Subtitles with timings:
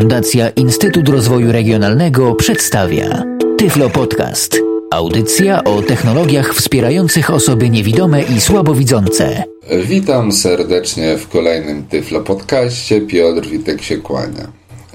[0.00, 3.22] Fundacja Instytut Rozwoju Regionalnego przedstawia
[3.58, 4.58] Tyflo Podcast.
[4.90, 9.44] Audycja o technologiach wspierających osoby niewidome i słabowidzące.
[9.84, 13.00] Witam serdecznie w kolejnym Tyflo Podcaście.
[13.00, 14.46] Piotr Witek się kłania.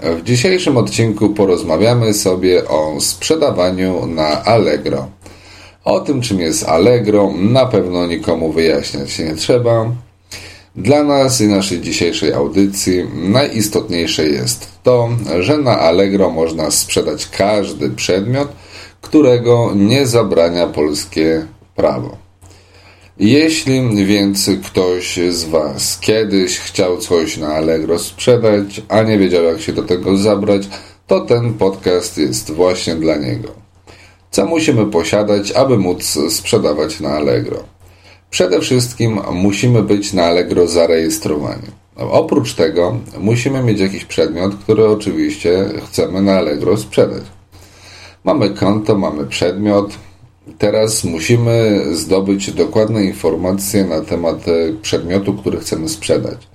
[0.04, 5.08] W dzisiejszym odcinku porozmawiamy sobie o sprzedawaniu na Allegro.
[5.84, 9.92] O tym, czym jest Allegro, na pewno nikomu wyjaśniać się nie trzeba.
[10.78, 17.90] Dla nas i naszej dzisiejszej audycji najistotniejsze jest to, że na Allegro można sprzedać każdy
[17.90, 18.48] przedmiot,
[19.02, 22.18] którego nie zabrania polskie prawo.
[23.20, 29.62] Jeśli więc ktoś z Was kiedyś chciał coś na Allegro sprzedać, a nie wiedział jak
[29.62, 30.64] się do tego zabrać,
[31.08, 33.50] to ten podcast jest właśnie dla niego.
[34.32, 37.75] Co musimy posiadać, aby móc sprzedawać na Allegro?
[38.30, 41.68] Przede wszystkim musimy być na Allegro zarejestrowani.
[41.96, 47.24] Oprócz tego musimy mieć jakiś przedmiot, który oczywiście chcemy na Allegro sprzedać.
[48.24, 49.92] Mamy konto, mamy przedmiot.
[50.58, 54.46] Teraz musimy zdobyć dokładne informacje na temat
[54.82, 56.48] przedmiotu, który chcemy sprzedać.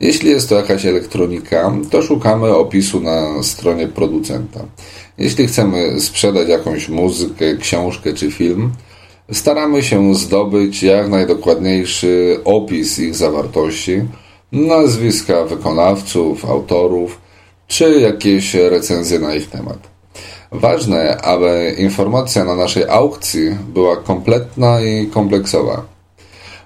[0.00, 4.60] Jeśli jest to jakaś elektronika, to szukamy opisu na stronie producenta.
[5.18, 8.72] Jeśli chcemy sprzedać jakąś muzykę, książkę czy film,
[9.32, 14.02] Staramy się zdobyć jak najdokładniejszy opis ich zawartości,
[14.52, 17.18] nazwiska wykonawców, autorów,
[17.68, 19.78] czy jakieś recenzje na ich temat.
[20.52, 25.82] Ważne, aby informacja na naszej aukcji była kompletna i kompleksowa.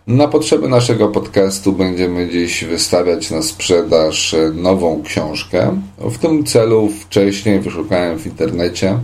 [0.06, 5.80] Na potrzeby naszego podcastu będziemy dziś wystawiać na sprzedaż nową książkę.
[5.98, 8.98] W tym celu wcześniej wyszukałem w internecie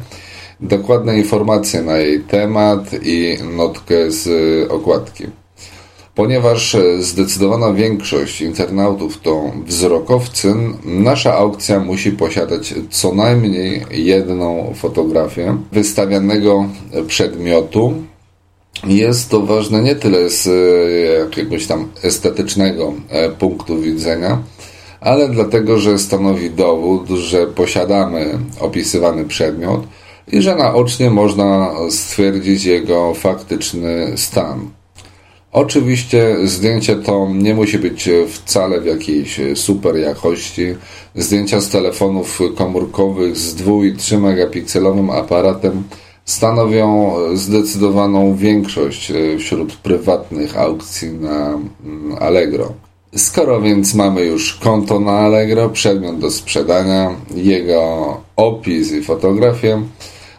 [0.63, 4.29] dokładne informacje na jej temat i notkę z
[4.71, 5.25] okładki.
[6.15, 16.69] Ponieważ zdecydowana większość internautów to wzrokowcy, nasza aukcja musi posiadać co najmniej jedną fotografię wystawianego
[17.07, 17.95] przedmiotu.
[18.87, 20.49] Jest to ważne nie tyle z
[21.21, 22.93] jakiegoś tam estetycznego
[23.39, 24.43] punktu widzenia,
[25.01, 29.81] ale dlatego, że stanowi dowód, że posiadamy opisywany przedmiot–
[30.33, 34.71] i że naocznie można stwierdzić jego faktyczny stan.
[35.53, 40.75] Oczywiście zdjęcie to nie musi być wcale w jakiejś super jakości.
[41.15, 45.83] Zdjęcia z telefonów komórkowych z 2 i 3 megapikselowym aparatem
[46.25, 52.73] stanowią zdecydowaną większość wśród prywatnych aukcji na mm, Allegro.
[53.17, 59.83] Skoro więc mamy już konto na Allegro, przedmiot do sprzedania, jego opis i fotografię,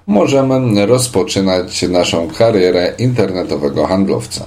[0.08, 4.46] możemy rozpoczynać naszą karierę internetowego handlowca.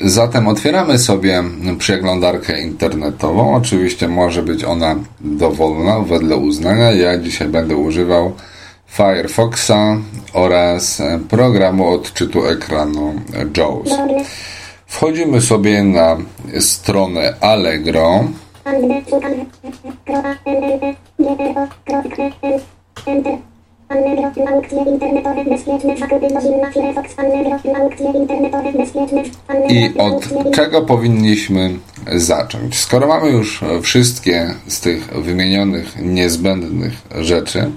[0.00, 1.44] Zatem otwieramy sobie
[1.78, 3.54] przeglądarkę internetową.
[3.54, 6.92] Oczywiście może być ona dowolna wedle uznania.
[6.92, 8.32] Ja dzisiaj będę używał
[8.86, 9.98] Firefoxa
[10.32, 13.14] oraz programu odczytu ekranu
[13.56, 13.98] JAWS.
[14.88, 16.16] Wchodzimy sobie na
[16.60, 18.24] stronę Allegro.
[29.68, 31.70] I od czego powinniśmy
[32.14, 32.78] zacząć?
[32.78, 37.70] Skoro mamy już wszystkie z tych wymienionych niezbędnych rzeczy,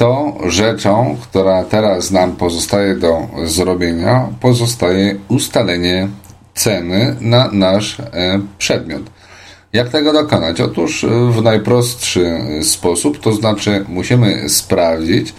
[0.00, 6.08] to rzeczą, która teraz nam pozostaje do zrobienia, pozostaje ustalenie
[6.54, 9.02] ceny na nasz e, przedmiot.
[9.72, 10.60] Jak tego dokonać?
[10.60, 15.34] Otóż w najprostszy sposób, to znaczy musimy sprawdzić,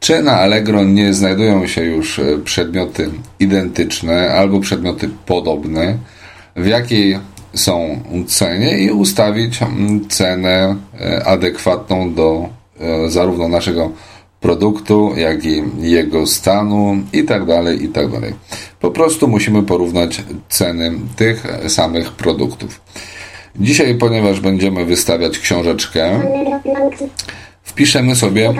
[0.00, 5.96] czy na Allegro nie znajdują się już przedmioty identyczne albo przedmioty podobne,
[6.56, 7.18] w jakiej
[7.54, 9.58] są cenie i ustawić
[10.08, 12.61] cenę e, adekwatną do e,
[13.08, 13.90] zarówno naszego
[14.40, 18.34] produktu, jak i jego stanu i tak dalej, i tak dalej.
[18.80, 22.80] Po prostu musimy porównać ceny tych samych produktów.
[23.56, 26.20] Dzisiaj, ponieważ będziemy wystawiać książeczkę,
[27.62, 28.54] wpiszemy sobie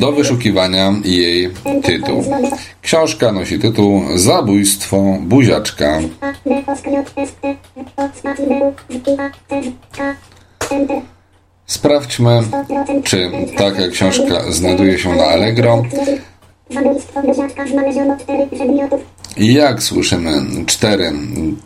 [0.00, 1.50] do wyszukiwania jej
[1.82, 2.24] tytuł.
[2.82, 6.00] Książka nosi tytuł Zabójstwo buziaczka.
[11.66, 12.42] Sprawdźmy,
[13.04, 15.82] czy taka książka znajduje się na Allegro.
[19.36, 20.32] Jak słyszymy,
[20.66, 21.12] cztery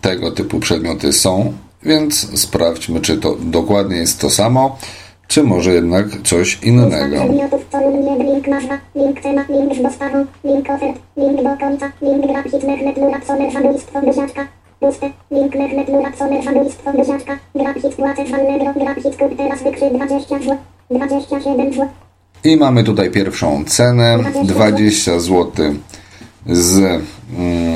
[0.00, 1.52] tego typu przedmioty są
[1.82, 4.79] więc sprawdźmy, czy to dokładnie jest to samo,
[5.29, 7.17] czy może jednak coś innego.
[14.81, 15.11] Puste.
[15.31, 15.53] Link.
[18.75, 20.56] Grafik kup teraz wykry 20 zł.
[20.91, 21.88] 27 zł.
[22.44, 25.53] I mamy tutaj pierwszą cenę 20 zł
[26.47, 27.03] z, mm,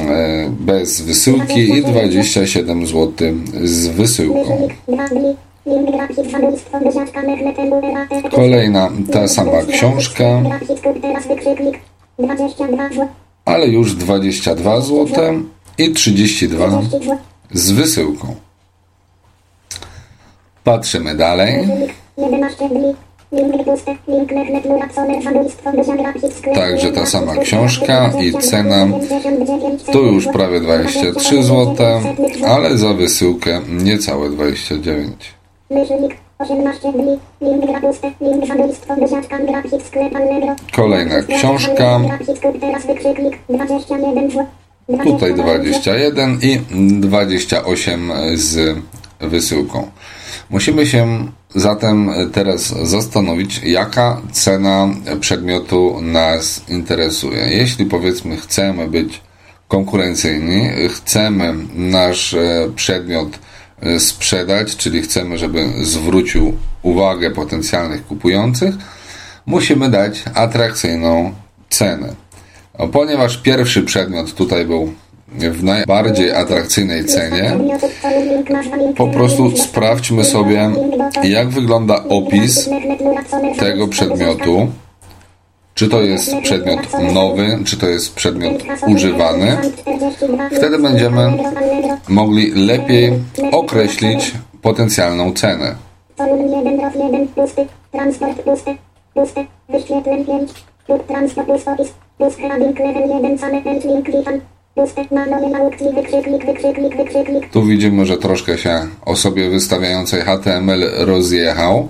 [0.08, 3.12] e, bez wysyłki i 27 zł
[3.62, 4.68] z wysyłką.
[8.30, 10.24] Kolejna ta sama książka,
[13.44, 15.06] ale już 22 zł
[15.78, 16.82] i 32
[17.52, 18.34] z wysyłką.
[20.64, 21.68] Patrzymy dalej.
[26.54, 28.86] Także ta sama książka i cena
[29.92, 31.76] to już prawie 23 zł,
[32.46, 35.14] ale za wysyłkę niecałe 29.
[35.70, 40.56] Myślnik 18 dni, link grapuste, link zabójstwo buziaczka, grafik sklep Allegro.
[40.72, 42.00] Kolejna książka,
[44.88, 45.34] Grafik sklep, teraz wykrzyknik, 21 zł.
[45.34, 46.60] tutaj 21 i
[47.00, 48.78] 28 z
[49.20, 49.90] wysyłką.
[50.50, 54.88] Musimy się zatem teraz zastanowić, jaka cena
[55.20, 57.48] przedmiotu nas interesuje.
[57.50, 59.20] Jeśli powiedzmy chcemy być
[59.68, 63.38] konkurencyjni, chcemy nasz e, przedmiot
[63.80, 68.74] e, sprzedać, czyli chcemy, żeby zwrócił uwagę potencjalnych kupujących,
[69.46, 71.34] musimy dać atrakcyjną
[71.70, 72.23] cenę.
[72.92, 74.92] Ponieważ pierwszy przedmiot tutaj był
[75.28, 77.56] w najbardziej atrakcyjnej cenie,
[78.96, 80.70] po prostu sprawdźmy sobie,
[81.22, 82.70] jak wygląda opis
[83.58, 84.68] tego przedmiotu.
[85.74, 86.80] Czy to jest przedmiot
[87.14, 89.56] nowy, czy to jest przedmiot używany.
[90.56, 91.32] Wtedy będziemy
[92.08, 93.12] mogli lepiej
[93.52, 94.32] określić
[94.62, 95.74] potencjalną cenę.
[96.16, 98.76] Kolumn 1 row 1 pusty, transport pusty,
[99.14, 100.50] pusty, wyświetleń 5,
[100.88, 101.88] lub transport pustopis,
[102.18, 104.40] pust hrabink level 1 same end link klikam,
[104.74, 111.88] pusty, manowy aukcji, wykrzyknik, wykrzyknik, wykrzyknik, Tu widzimy, że troszkę się osobie wystawiającej HTML rozjechał.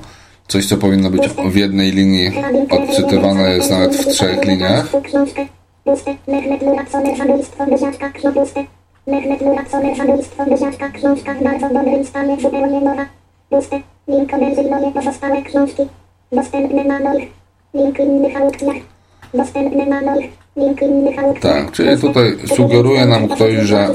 [0.49, 2.31] Coś, co powinno być w jednej linii
[2.71, 4.87] odczytywane jest nawet w trzech liniach.
[14.09, 15.82] link odezwij moje pozostałe książki,
[16.32, 17.29] dostępne na moich,
[17.75, 18.94] link innych aukcjach,
[21.19, 21.55] aukcjach.
[21.55, 23.89] Tak, czyli tutaj sugeruje nam ktoś, że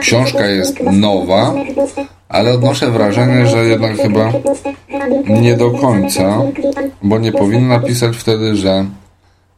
[0.00, 1.54] książka jest nowa,
[2.28, 4.32] ale odnoszę wrażenie, że jednak chyba
[5.28, 6.42] nie do końca,
[7.02, 8.84] bo nie powinna pisać wtedy, że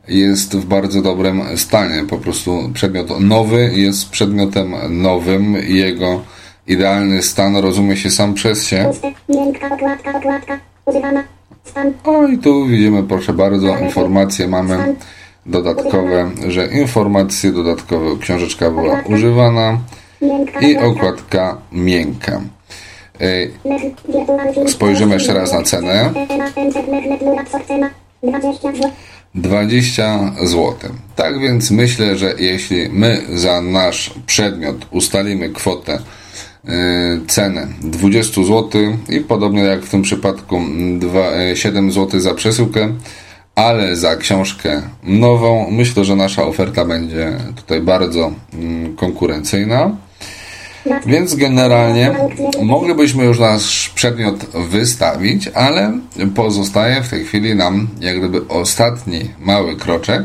[0.09, 2.05] jest w bardzo dobrym stanie.
[2.11, 6.21] Po prostu przedmiot nowy jest przedmiotem nowym i jego
[6.67, 8.93] idealny stan rozumie się sam przez się.
[12.05, 14.95] O i tu widzimy, proszę bardzo, informacje mamy
[15.47, 19.79] dodatkowe, że informacje dodatkowe, książeczka była używana
[20.61, 22.41] i okładka miękka.
[24.69, 26.11] Spojrzymy jeszcze raz na cenę.
[28.23, 28.91] 20 zł.
[29.35, 30.75] 20 zł.
[31.17, 35.99] Tak więc myślę, że jeśli my za nasz przedmiot ustalimy kwotę,
[37.29, 38.71] cenę 20 zł
[39.09, 40.61] i podobnie jak w tym przypadku
[40.99, 42.93] dwa- yy, 7 zł za przesyłkę,
[43.55, 49.91] ale za książkę nową, myślę, że nasza oferta będzie tutaj bardzo mm, konkurencyjna.
[51.07, 52.15] Więc generalnie
[52.63, 55.99] moglibyśmy już nasz przedmiot wystawić, ale
[56.35, 60.23] pozostaje w tej chwili nam jak gdyby ostatni mały kroczek,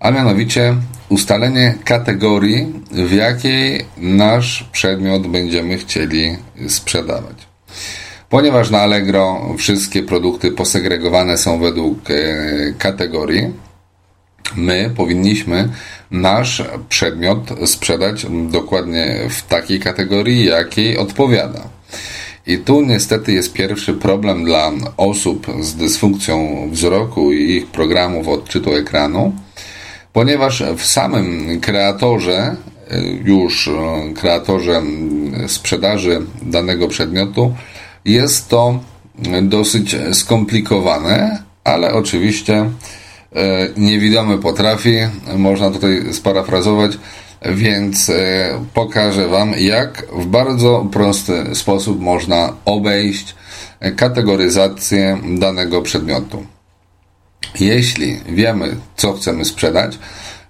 [0.00, 0.74] a mianowicie
[1.08, 6.36] ustalenie kategorii, w jakiej nasz przedmiot będziemy chcieli
[6.68, 7.36] sprzedawać.
[8.28, 12.14] Ponieważ na Allegro wszystkie produkty posegregowane są według e,
[12.78, 13.52] kategorii,
[14.56, 15.68] my powinniśmy
[16.10, 21.60] nasz przedmiot sprzedać dokładnie w takiej kategorii, jakiej odpowiada.
[22.46, 28.74] I tu niestety jest pierwszy problem dla osób z dysfunkcją wzroku i ich programów odczytu
[28.74, 29.32] ekranu,
[30.14, 32.56] ponieważ w samym kreatorze,
[32.92, 33.70] y, już y,
[34.14, 34.82] kreatorze
[35.46, 37.54] sprzedaży danego przedmiotu,
[38.04, 38.80] jest to
[39.42, 42.70] dosyć skomplikowane, ale oczywiście e,
[43.76, 44.96] niewidomy potrafi,
[45.36, 46.92] można tutaj sparafrazować,
[47.46, 48.14] więc e,
[48.74, 53.34] pokażę Wam, jak w bardzo prosty sposób można obejść
[53.96, 56.53] kategoryzację danego przedmiotu.
[57.60, 59.98] Jeśli wiemy, co chcemy sprzedać,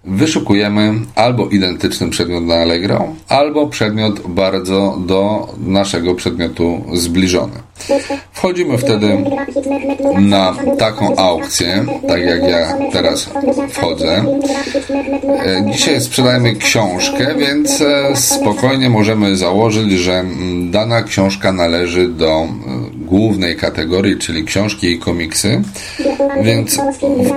[0.05, 7.53] wyszukujemy albo identyczny przedmiot na Allegro, albo przedmiot bardzo do naszego przedmiotu zbliżony.
[8.33, 9.25] Wchodzimy wtedy
[10.21, 13.31] na taką aukcję, tak jak ja teraz
[13.71, 14.25] wchodzę.
[15.47, 22.29] E, Dzisiaj sprzedajemy książkę, więc e, spokojnie możemy założyć, że mm, dana książka należy do
[22.29, 22.47] e,
[23.05, 25.63] głównej kategorii, czyli książki i komiksy,
[26.43, 26.79] więc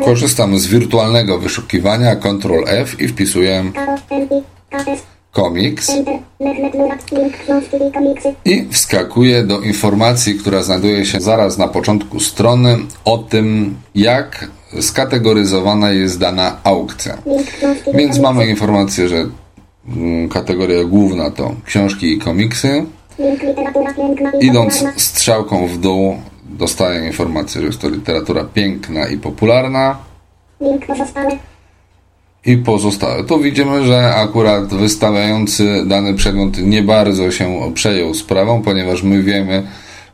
[0.05, 3.71] korzystam z wirtualnego wyszukiwania Ctrl F i wpisuję
[5.31, 5.91] komiks
[8.45, 14.47] i wskakuję do informacji, która znajduje się zaraz na początku strony o tym, jak
[14.81, 17.17] skategoryzowana jest dana aukcja.
[17.93, 19.25] Więc mamy informację, że
[19.87, 22.85] mm, kategoria główna to książki i komiksy.
[24.41, 26.17] Idąc strzałką w dół,
[26.49, 29.97] dostaję informację, że jest to literatura piękna i popularna.
[32.45, 33.23] I pozostałe.
[33.23, 39.63] Tu widzimy, że akurat wystawiający dany przedmiot nie bardzo się przejął sprawą, ponieważ my wiemy,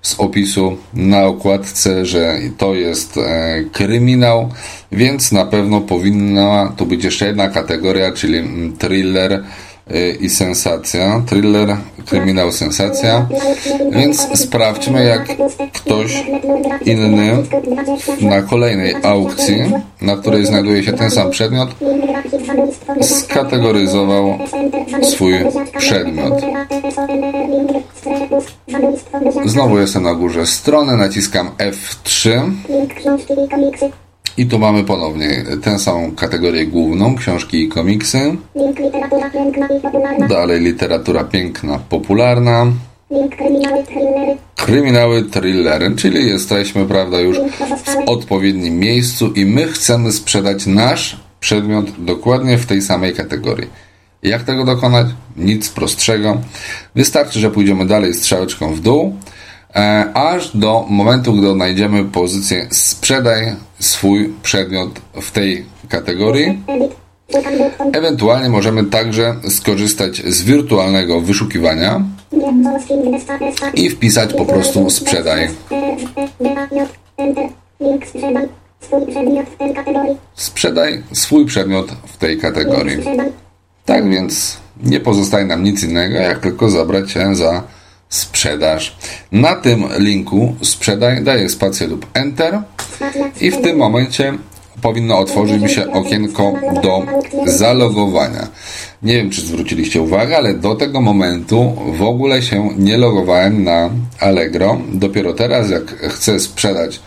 [0.04, 4.50] z opisu na okładce, że to jest e, kryminał,
[4.92, 9.44] więc na pewno powinna tu być jeszcze jedna kategoria, czyli mm, thriller
[10.20, 11.22] i sensacja.
[11.26, 13.26] Thriller, kryminał, sensacja.
[13.92, 15.28] Więc sprawdźmy, jak
[15.74, 16.24] ktoś
[16.86, 17.44] inny
[18.22, 19.72] na kolejnej aukcji,
[20.02, 21.70] na której znajduje się ten sam przedmiot,
[23.02, 24.38] skategoryzował
[25.02, 25.34] swój
[25.78, 26.34] przedmiot.
[29.46, 32.42] Znowu jestem na górze strony, naciskam F3
[34.38, 38.38] i tu mamy ponownie tę samą kategorię główną, książki i komiksy.
[40.30, 42.66] Dalej literatura piękna, popularna.
[44.56, 51.86] Kryminały, thrillery, czyli jesteśmy, prawda, już w odpowiednim miejscu i my chcemy sprzedać nasz przedmiot
[51.98, 53.68] dokładnie w tej samej kategorii.
[54.24, 55.08] Jak tego dokonać?
[55.38, 56.42] Nic prostszego.
[56.96, 59.16] Wystarczy, że pójdziemy dalej strzałeczką w dół,
[60.14, 66.64] aż do momentu, gdy odnajdziemy pozycję sprzedaj swój przedmiot w tej kategorii.
[67.94, 72.02] Ewentualnie możemy także skorzystać z wirtualnego wyszukiwania
[73.74, 75.50] i wpisać po prostu sprzedaj.
[80.36, 82.98] Sprzedaj swój przedmiot w tej kategorii.
[83.86, 87.64] Tak więc nie pozostaje nam nic innego, jak tylko zabrać się za
[88.14, 88.96] sprzedaż.
[89.32, 92.62] Na tym linku sprzedaj daję spację lub Enter
[93.42, 94.34] i w tym momencie
[94.82, 96.54] powinno otworzyć mi się okienko
[96.84, 97.04] do
[97.46, 98.48] zalogowania.
[99.04, 103.90] Nie wiem, czy zwróciliście uwagę, ale do tego momentu w ogóle się nie logowałem na
[104.20, 104.82] Allegro.
[104.94, 107.00] Dopiero teraz, jak chcę sprzedać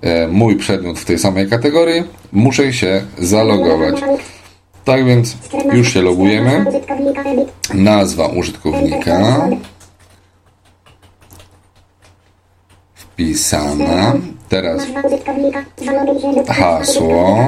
[0.00, 3.94] e, mój przedmiot w tej samej kategorii, muszę się zalogować.
[4.84, 5.36] Tak więc
[5.72, 6.64] już się logujemy.
[7.74, 9.48] Nazwa użytkownika.
[13.18, 14.14] Wpisana.
[14.48, 14.82] Teraz
[16.48, 17.38] hasło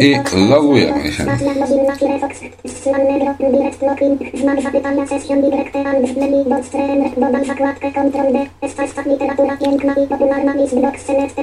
[0.00, 0.16] i
[0.48, 1.24] logujemy się.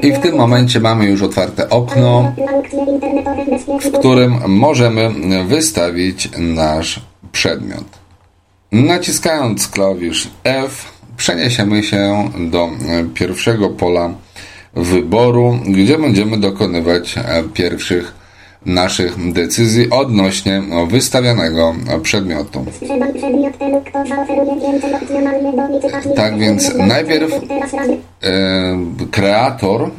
[0.01, 2.33] I w tym momencie mamy już otwarte okno,
[3.81, 5.11] w którym możemy
[5.47, 7.98] wystawić nasz przedmiot.
[8.71, 10.85] Naciskając klawisz F
[11.17, 12.69] przeniesiemy się do e,
[13.13, 14.13] pierwszego pola
[14.73, 18.19] wyboru, gdzie będziemy dokonywać e, pierwszych
[18.65, 22.65] naszych decyzji odnośnie wystawianego przedmiotu.
[26.15, 27.39] Tak więc najpierw e,
[29.11, 29.91] kreator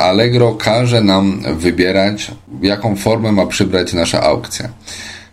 [0.00, 2.30] Allegro każe nam wybierać,
[2.62, 4.68] jaką formę ma przybrać nasza aukcja.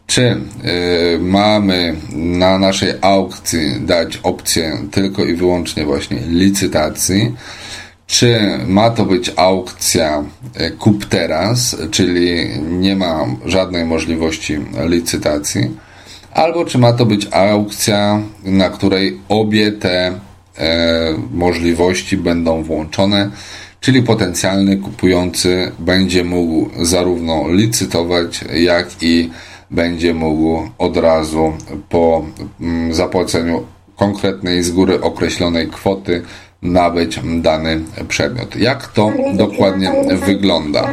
[0.08, 7.36] Czy y, mamy na naszej aukcji dać opcję tylko i wyłącznie właśnie licytacji,
[8.08, 10.24] czy ma to być aukcja
[10.62, 15.70] y, kup teraz, czyli nie ma żadnej możliwości licytacji,
[16.36, 20.08] albo czy ma to być aukcja, na której obie te
[20.58, 23.30] e, możliwości będą włączone,
[23.80, 29.30] czyli potencjalny kupujący będzie mógł zarówno licytować, jak i
[29.72, 31.54] będzie mógł od razu
[31.90, 32.26] po
[32.62, 33.64] mm, zapłaceniu
[33.96, 36.22] konkretnej z góry określonej kwoty
[36.62, 38.56] nabyć dany przedmiot.
[38.56, 39.92] Jak to dokładnie
[40.26, 40.90] wygląda?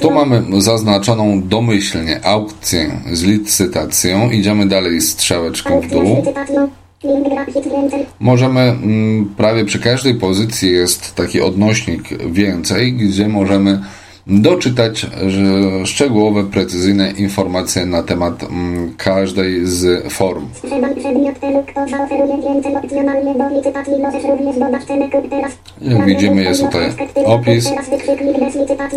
[0.00, 4.30] Tu mamy zaznaczoną domyślnie aukcję z licytacją.
[4.30, 6.22] Idziemy dalej strzałeczką w dół.
[8.20, 13.80] Możemy mm, prawie przy każdej pozycji jest taki odnośnik więcej, gdzie możemy
[14.26, 15.06] doczytać
[15.84, 20.48] szczegółowe, precyzyjne informacje na temat mm, każdej z form.
[25.80, 26.90] Jak widzimy, jest tutaj
[27.24, 27.70] opis.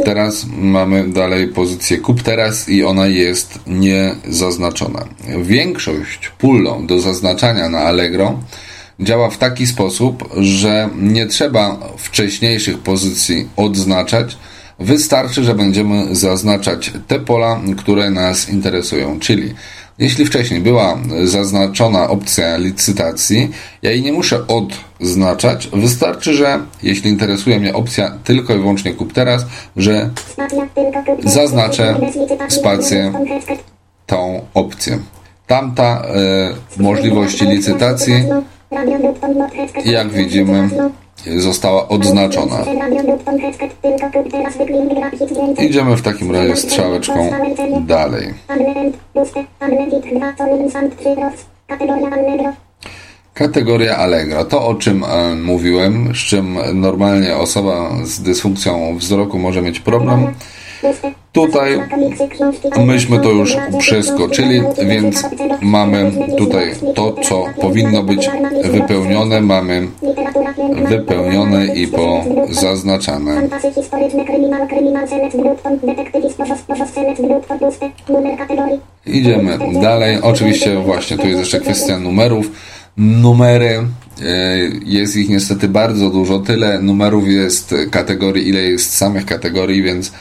[0.06, 5.06] Teraz mamy dalej pozycję kup teraz i ona jest niezaznaczona.
[5.42, 8.40] Większość pól do zaznaczania na Allegro
[9.00, 14.38] działa w taki sposób, że nie trzeba wcześniejszych pozycji odznaczać.
[14.80, 19.20] Wystarczy, że będziemy zaznaczać te pola, które nas interesują.
[19.20, 19.54] Czyli
[20.00, 23.50] jeśli wcześniej była zaznaczona opcja licytacji,
[23.82, 25.70] ja jej nie muszę odznaczać.
[25.74, 29.46] Wystarczy, że jeśli interesuje mnie opcja tylko i wyłącznie kup teraz,
[29.78, 30.10] że.
[31.24, 31.98] Zaznaczę
[32.50, 33.14] spację.
[34.06, 35.00] tą opcję.
[35.48, 36.04] Tamta
[36.78, 38.14] e, możliwość licytacji,
[39.86, 40.70] jak widzimy,
[41.38, 42.56] została odznaczona.
[45.60, 47.30] Idziemy w takim razie strzałeczką
[47.82, 48.34] dalej.
[53.34, 54.46] Kategoria Allegro.
[54.46, 60.34] To, o czym e, mówiłem, z czym normalnie osoba z dysfunkcją wzroku może mieć problem.
[61.32, 61.80] Tutaj
[62.86, 65.24] myśmy to już przeskoczyli, więc
[65.62, 68.30] mamy tutaj to, co powinno być
[68.64, 69.88] wypełnione, mamy
[70.90, 73.42] wypełnione i pozaznaczane.
[79.06, 80.18] Idziemy dalej.
[80.22, 82.52] Oczywiście właśnie tu jest jeszcze kwestia numerów.
[82.98, 83.84] Numery,
[84.22, 86.40] e, jest ich niestety bardzo dużo.
[86.40, 90.12] Tyle numerów jest kategorii, ile jest samych kategorii, więc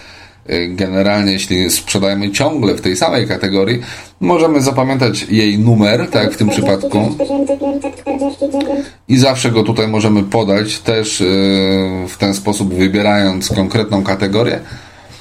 [0.68, 3.80] generalnie jeśli sprzedajemy ciągle w tej samej kategorii,
[4.20, 7.10] możemy zapamiętać jej numer, tak jak w tym przypadku.
[7.14, 8.86] 4549.
[9.08, 11.26] I zawsze go tutaj możemy podać też yy,
[12.08, 14.60] w ten sposób wybierając konkretną kategorię.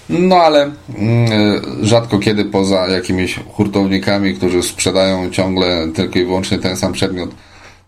[0.09, 6.77] No ale yy, rzadko kiedy poza jakimiś hurtownikami, którzy sprzedają ciągle tylko i wyłącznie ten
[6.77, 7.29] sam przedmiot,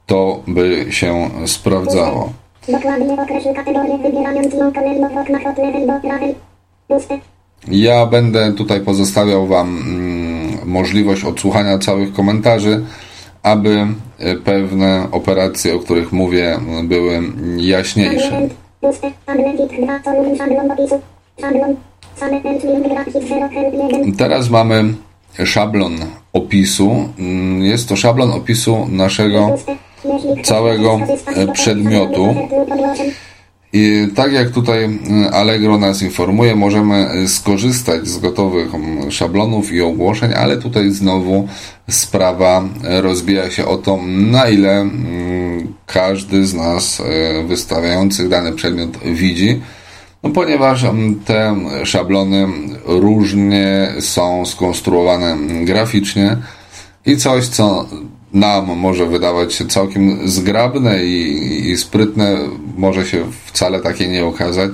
[0.06, 2.34] to by się sprawdzało.
[2.68, 6.48] Dokładnie określ kategorię, wybierając ją kolejno w oknach od lewej do.
[7.68, 12.86] Ja będę tutaj pozostawiał Wam mm, możliwość odsłuchania całych komentarzy,
[13.44, 13.88] aby
[14.20, 17.22] y, pewne operacje, o których mówię, były
[17.58, 18.28] jaśniejsze.
[18.28, 18.54] Element.
[18.82, 19.12] Puste.
[19.26, 20.00] Tabletit 2.
[20.00, 21.02] Column szablon opisu.
[21.42, 21.76] Szablon.
[22.16, 24.16] Same link grafik 0 help 1.
[24.16, 24.94] Teraz mamy
[25.46, 25.96] szablon
[26.34, 27.10] opisu.
[27.20, 29.56] Mm, Jest to szablon opisu naszego
[30.44, 31.00] całego
[31.36, 32.36] e, przedmiotu.
[33.74, 39.74] I tak jak tutaj mm, Allegro nas informuje, możemy y, skorzystać z gotowych mm, szablonów
[39.74, 41.48] i ogłoszeń, ale tutaj znowu
[41.90, 42.64] sprawa
[42.98, 47.04] y, rozbija się o to, na ile mm, każdy z nas y,
[47.48, 49.62] wystawiających dany przedmiot widzi.
[50.24, 50.86] No, ponieważ
[51.26, 52.48] te szablony
[52.86, 56.38] różnie są skonstruowane graficznie
[57.06, 57.86] i coś, co
[58.40, 62.38] nam może wydawać się całkiem zgrabne i, i sprytne,
[62.78, 64.72] może się wcale takie nie okazać,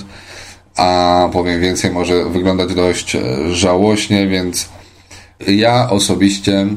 [0.77, 3.21] a powiem więcej, może wyglądać dość e,
[3.51, 4.69] żałośnie, więc
[5.47, 6.67] ja osobiście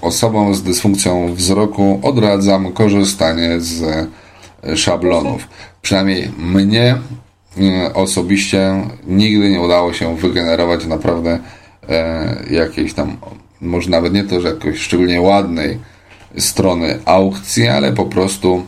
[0.00, 5.48] osobom z dysfunkcją wzroku odradzam korzystanie z e, szablonów.
[5.82, 6.96] Przynajmniej mnie
[7.58, 11.38] e, osobiście nigdy nie udało się wygenerować naprawdę
[11.88, 13.16] e, jakiejś tam,
[13.60, 15.78] może nawet nie to, że jakoś szczególnie ładnej
[16.38, 18.62] strony aukcji, ale po prostu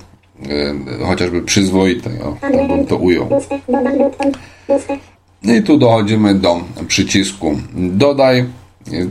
[1.01, 3.27] e, chociażby przyzwoitej, o, tak bym to ujął.
[3.27, 4.33] button.
[4.67, 4.99] Puste.
[5.43, 8.45] No i tu dochodzimy do przycisku dodaj.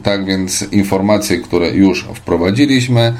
[0.03, 3.13] Tak więc informacje, które już wprowadziliśmy,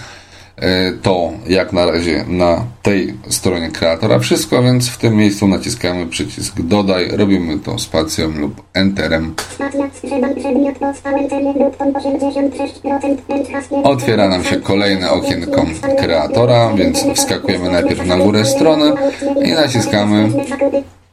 [1.02, 6.62] to jak na razie na tej stronie kreatora wszystko, więc w tym miejscu naciskamy przycisk
[6.62, 9.34] dodaj, robimy to spacją lub enterem.
[9.54, 9.90] Stacja.
[9.94, 13.18] Sprzedam przedmiot po stałej cenie button 86%.
[13.28, 13.84] Pędź hasłem.
[13.84, 15.66] Otwiera nam się kolejne okienko
[15.98, 18.92] kreatora, więc wskakujemy najpierw na górę strony
[19.46, 20.30] i naciskamy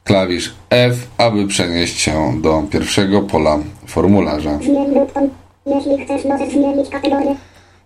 [0.05, 4.59] klawisz F, aby przenieść się do pierwszego pola formularza.
[5.67, 7.35] Jeśli chcesz, możesz zmienić kategorię.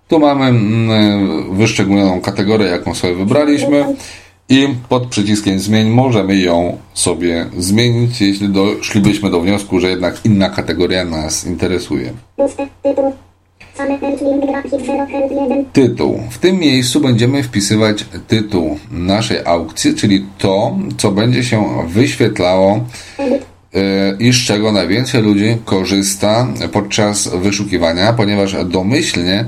[0.09, 3.85] Tu mamy mm, wyszczególnioną kategorię, jaką sobie wybraliśmy
[4.49, 10.51] i pod przyciskiem zmień możemy ją sobie zmienić, jeśli doszlibyśmy do wniosku, że jednak inna
[10.51, 12.13] kategoria nas interesuje.
[12.83, 13.13] Tytuł.
[13.75, 15.65] Same link grafik 0 help 1.
[15.73, 16.21] Tytuł.
[16.31, 22.85] W tym miejscu będziemy wpisywać tytuł naszej aukcji, czyli to, co będzie się wyświetlało
[23.19, 23.81] yy,
[24.21, 29.45] i z czego najwięcej ludzi korzysta podczas wyszukiwania, ponieważ domyślnie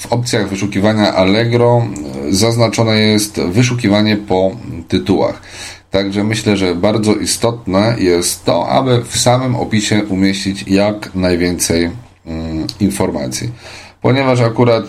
[0.00, 1.86] w opcjach wyszukiwania Allegro
[2.24, 4.50] yy, zaznaczone jest wyszukiwanie po
[4.88, 5.42] tytułach.
[5.90, 11.90] Także myślę, że bardzo istotne jest to, aby w samym opisie umieścić jak najwięcej
[12.26, 13.50] mm, informacji.
[14.02, 14.84] Ponieważ akurat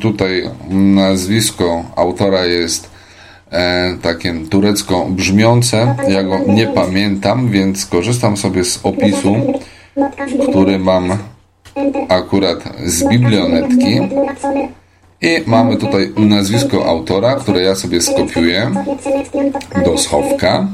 [0.00, 2.90] tutaj nazwisko autora jest
[3.50, 9.34] e, takie turecko brzmiące, ja go nie pamiętam, więc korzystam sobie z opisu,
[10.50, 11.18] który mam
[12.08, 14.00] akurat z biblionetki.
[15.22, 18.70] I mamy tutaj nazwisko autora, które ja sobie skopiuję
[19.84, 20.66] do schowka,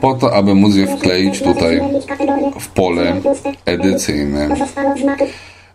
[0.00, 1.80] po to, aby móc je wkleić tutaj
[2.60, 3.16] w pole
[3.66, 4.48] edycyjne.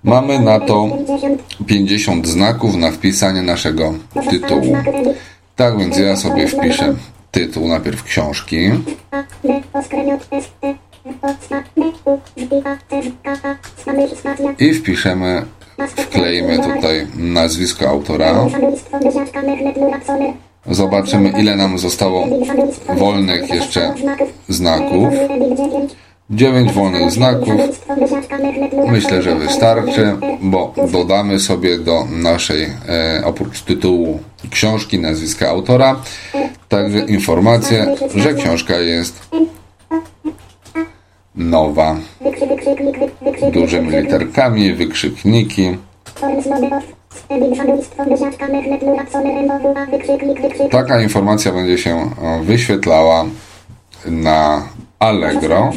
[0.03, 0.89] Mamy na to
[1.67, 3.93] 50 znaków na wpisanie naszego
[4.29, 4.77] tytułu.
[5.55, 6.95] Tak więc ja sobie wpiszę
[7.31, 8.71] tytuł najpierw książki.
[14.59, 15.45] I wpiszemy,
[15.97, 18.45] wklejmy tutaj nazwisko autora.
[20.65, 22.27] Zobaczymy, ile nam zostało
[22.97, 23.93] wolnych jeszcze
[24.49, 25.13] znaków.
[26.29, 27.53] 9 wolnych znaków.
[28.91, 35.95] Myślę, że wystarczy, bo dodamy sobie do naszej, e, oprócz tytułu książki, nazwiska autora,
[36.69, 39.29] także informację, że książka jest
[41.37, 41.95] nowa.
[43.51, 45.77] Dużymi literkami, wykrzykniki.
[50.71, 53.25] Taka informacja będzie się e, wyświetlała
[54.05, 54.63] na
[54.99, 55.71] Allegro.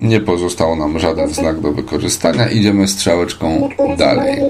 [0.00, 2.48] Nie pozostał nam żaden znak do wykorzystania.
[2.48, 3.68] Idziemy strzałeczką
[3.98, 4.40] dalej.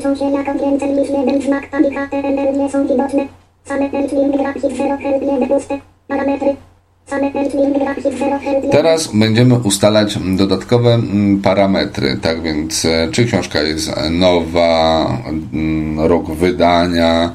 [8.72, 15.06] Teraz będziemy ustalać dodatkowe mm, parametry, tak więc e, czy książka jest nowa,
[15.52, 17.32] mm, rok wydania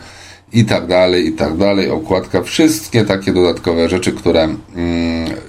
[0.53, 4.57] i tak dalej, i tak dalej, okładka, wszystkie takie dodatkowe rzeczy, które mm,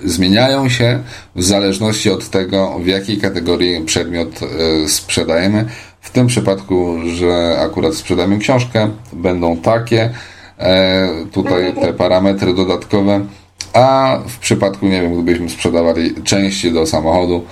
[0.04, 1.02] zmieniają się
[1.36, 5.64] w zależności od tego, w jakiej kategorii przedmiot e, sprzedajemy.
[6.00, 10.10] W tym przypadku, że akurat sprzedajemy książkę, będą takie
[10.58, 13.26] e, tutaj te parametry dodatkowe
[13.72, 17.44] a w przypadku, nie wiem, gdybyśmy sprzedawali części do samochodu,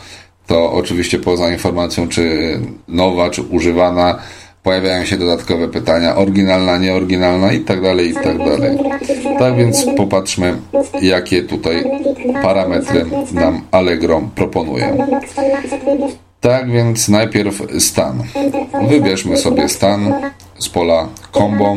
[0.47, 4.19] to oczywiście poza informacją, czy nowa, czy używana,
[4.63, 8.79] pojawiają się dodatkowe pytania, oryginalna, nieoryginalna i tak dalej, i tak dalej.
[9.39, 10.57] Tak więc popatrzmy,
[11.03, 11.85] jakie tutaj
[12.43, 14.97] parametry nam Allegro proponuje.
[16.41, 18.23] Tak więc najpierw stan.
[18.89, 20.15] Wybierzmy sobie stan
[20.59, 21.77] z pola combo.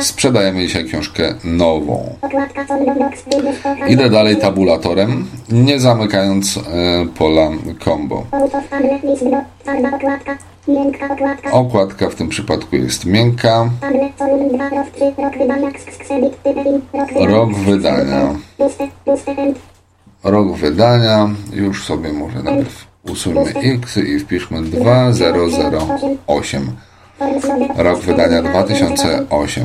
[0.00, 2.16] Sprzedajemy dzisiaj książkę nową.
[3.88, 6.60] Idę dalej tabulatorem, nie zamykając e,
[7.18, 7.50] pola
[7.84, 8.24] combo.
[11.52, 13.70] Okładka w tym przypadku jest miękka.
[17.26, 18.34] Rok wydania.
[20.24, 21.30] Rok wydania.
[21.52, 26.76] Już sobie może najpierw usuńmy X i wpiszmy 2008.
[27.76, 29.64] Rok wydania 2008.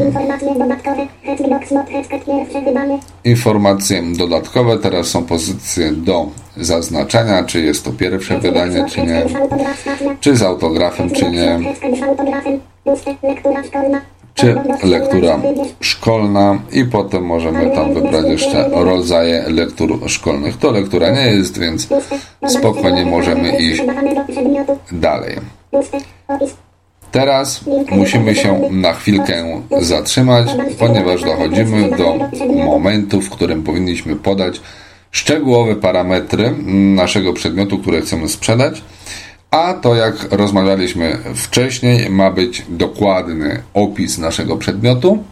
[3.24, 4.78] Informacje dodatkowe.
[4.78, 9.26] Teraz są pozycje do zaznaczenia, czy jest to pierwsze wydanie, czy nie.
[10.20, 11.60] Czy z autografem, czy nie.
[14.34, 15.40] Czy lektura
[15.80, 16.60] szkolna.
[16.72, 20.58] I potem możemy tam wybrać jeszcze rodzaje lektur szkolnych.
[20.58, 21.88] To lektura nie jest, więc
[22.48, 23.84] spokojnie możemy iść
[24.92, 25.36] dalej.
[27.12, 30.48] Teraz musimy się na chwilkę zatrzymać,
[30.80, 32.20] ponieważ dochodzimy do
[32.56, 34.62] momentu, w którym powinniśmy podać
[35.12, 36.54] szczegółowe parametry
[36.96, 38.82] naszego przedmiotu, które chcemy sprzedać.
[39.52, 45.24] A to, jak rozmawialiśmy wcześniej, ma być dokładny opis naszego przedmiotu.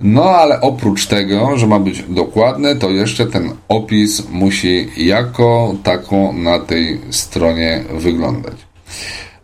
[0.00, 6.32] No, ale oprócz tego, że ma być dokładny, to jeszcze ten opis musi jako tako
[6.32, 8.54] na tej stronie wyglądać.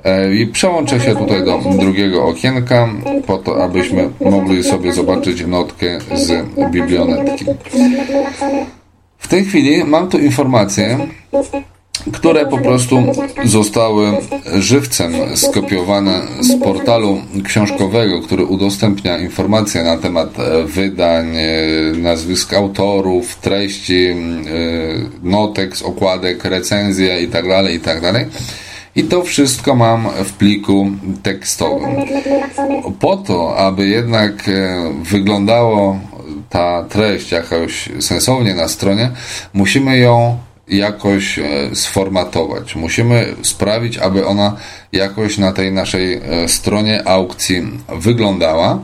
[0.04, 2.88] E, I przełączę się tutaj do drugiego okienka,
[3.26, 7.44] po to, abyśmy mogli sobie zobaczyć notkę z biblionetki.
[9.18, 10.98] W tej chwili mam tu informacje,
[12.12, 13.02] które po prostu
[13.44, 14.12] zostały
[14.54, 20.28] żywcem skopiowane z portalu książkowego, który udostępnia informacje na temat
[20.64, 21.42] wydań, e,
[21.96, 24.14] nazwisk autorów, treści, e,
[25.22, 28.26] notek z okładek, recenzje itd., tak itd.
[28.96, 30.90] I to wszystko mam w pliku
[31.22, 31.90] tekstowym.
[33.00, 35.98] Po to, aby jednak e, wyglądało
[36.50, 39.11] ta treść jakoś sensownie na stronie,
[39.52, 42.76] musimy ją jakoś e, sformatować.
[42.76, 44.57] Musimy sprawić, aby ona
[44.92, 47.62] jakoś na tej naszej e, stronie aukcji
[47.98, 48.78] wyglądała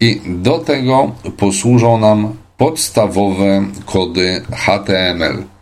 [0.00, 5.53] i do tego posłużą nam podstawowe kody HTML.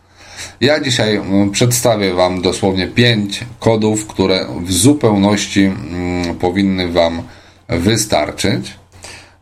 [0.61, 7.23] Ja dzisiaj mm, przedstawię Wam dosłownie 5 kodów, które w zupełności mm, powinny Wam
[7.68, 8.75] wystarczyć.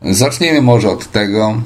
[0.01, 1.61] Zacznijmy może od tego,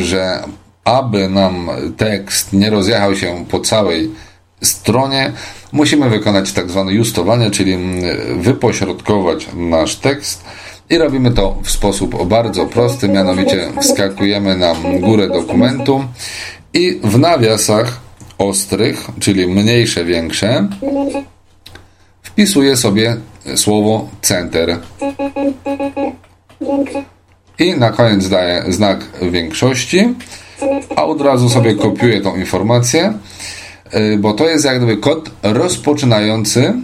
[0.00, 0.42] że
[0.84, 4.10] aby nam tekst nie rozjechał się po całej
[4.62, 5.32] stronie,
[5.72, 7.78] musimy wykonać tak zwane justowanie, czyli
[8.36, 10.44] wypośrodkować nasz tekst
[10.90, 16.04] i robimy to w sposób bardzo prosty, mianowicie wskakujemy na górę dokumentu
[16.74, 18.00] i w nawiasach
[18.48, 20.68] ostrych, czyli mniejsze, większe,
[22.22, 23.16] wpisuję sobie
[23.56, 24.78] słowo center.
[27.58, 30.14] I na koniec daję znak większości,
[30.96, 33.12] a od razu sobie kopiuję tą informację,
[33.94, 36.74] y, bo to jest jak gdyby kod rozpoczynający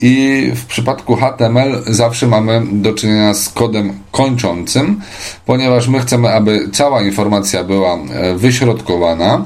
[0.00, 5.00] i w przypadku HTML zawsze mamy do czynienia z kodem kończącym,
[5.46, 9.44] ponieważ my chcemy, aby cała informacja była e, wyśrodkowana.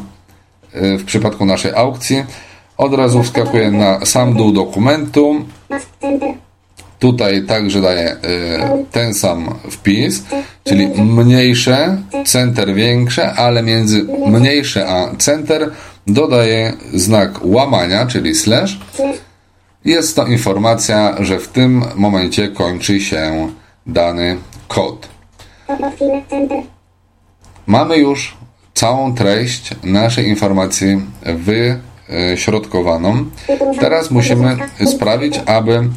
[0.73, 2.25] E, w przypadku naszej aukcji
[2.77, 5.45] od razu wskakuję na sam dół dokumentu.
[6.99, 8.19] Tutaj także daję e,
[8.93, 10.23] ten sam wpis,
[10.65, 15.71] czyli mniejsze, center większe, ale między mniejsze a center
[16.07, 18.79] dodaję znak łamania, czyli slash
[19.85, 23.49] jest to informacja, że w tym momencie kończy się
[23.87, 24.37] dany
[24.69, 25.09] kod.
[27.67, 28.38] Mamy już
[28.79, 33.25] całą treść naszej informacji wyśrodkowaną.
[33.81, 35.89] Teraz musimy sprawić, aby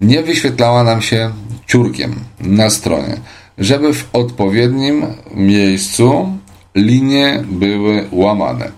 [0.00, 1.30] nie wyświetlała nam się
[1.66, 3.16] ciurkiem na stronie,
[3.58, 6.32] żeby w odpowiednim miejscu
[6.78, 8.70] linie były łamane.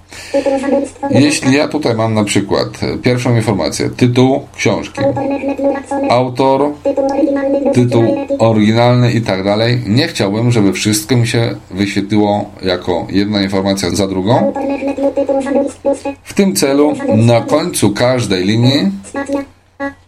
[1.10, 2.68] Jeśli ja tutaj mam na przykład
[3.02, 5.00] pierwszą informację, tytuł książki,
[6.10, 6.72] autor,
[7.74, 8.04] tytuł
[8.38, 14.08] oryginalny i tak dalej, nie chciałbym, żeby wszystko mi się wyświetliło jako jedna informacja za
[14.08, 14.52] drugą.
[16.22, 18.90] W tym celu na końcu każdej linii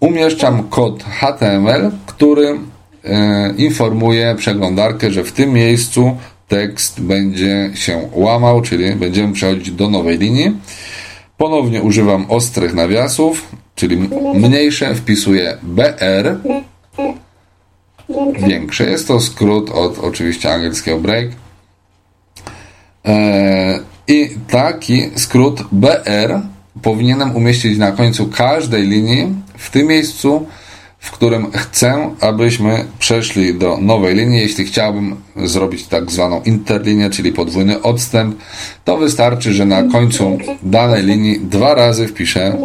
[0.01, 2.59] umieszczam kod HTML, który
[3.05, 6.17] e, informuje przeglądarkę, że w tym miejscu
[6.53, 10.57] tekst będzie się łamał, czyli będziemy przechodzić do nowej linii.
[11.37, 16.37] Ponownie używam ostrych nawiasów, czyli mniejsze wpisuję BR.
[18.49, 21.27] Większe jest to skrót od oczywiście angielskiego break.
[23.07, 26.41] E, I taki skrót BR
[26.83, 30.47] powinienem umieścić na końcu każdej linii w tym miejscu,
[31.03, 34.41] w którym chcę, abyśmy przeszli do nowej linii.
[34.41, 38.37] Jeśli chciałbym zrobić tak zwaną interlinię, czyli podwójny odstęp,
[38.85, 42.59] to wystarczy, że na końcu danej linii dwa razy wpiszę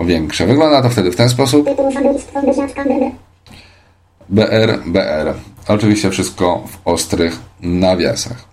[0.00, 0.46] większe.
[0.46, 1.68] Wygląda to wtedy w ten sposób.
[4.28, 5.34] BR, BR.
[5.68, 8.44] Oczywiście wszystko w ostrych nawiasach.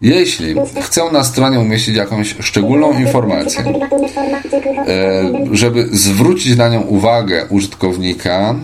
[0.00, 8.54] Jeśli chcę na stronie umieścić jakąś szczególną informację, e, żeby zwrócić na nią uwagę użytkownika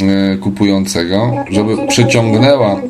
[0.00, 2.80] e, kupującego, żeby przyciągnęła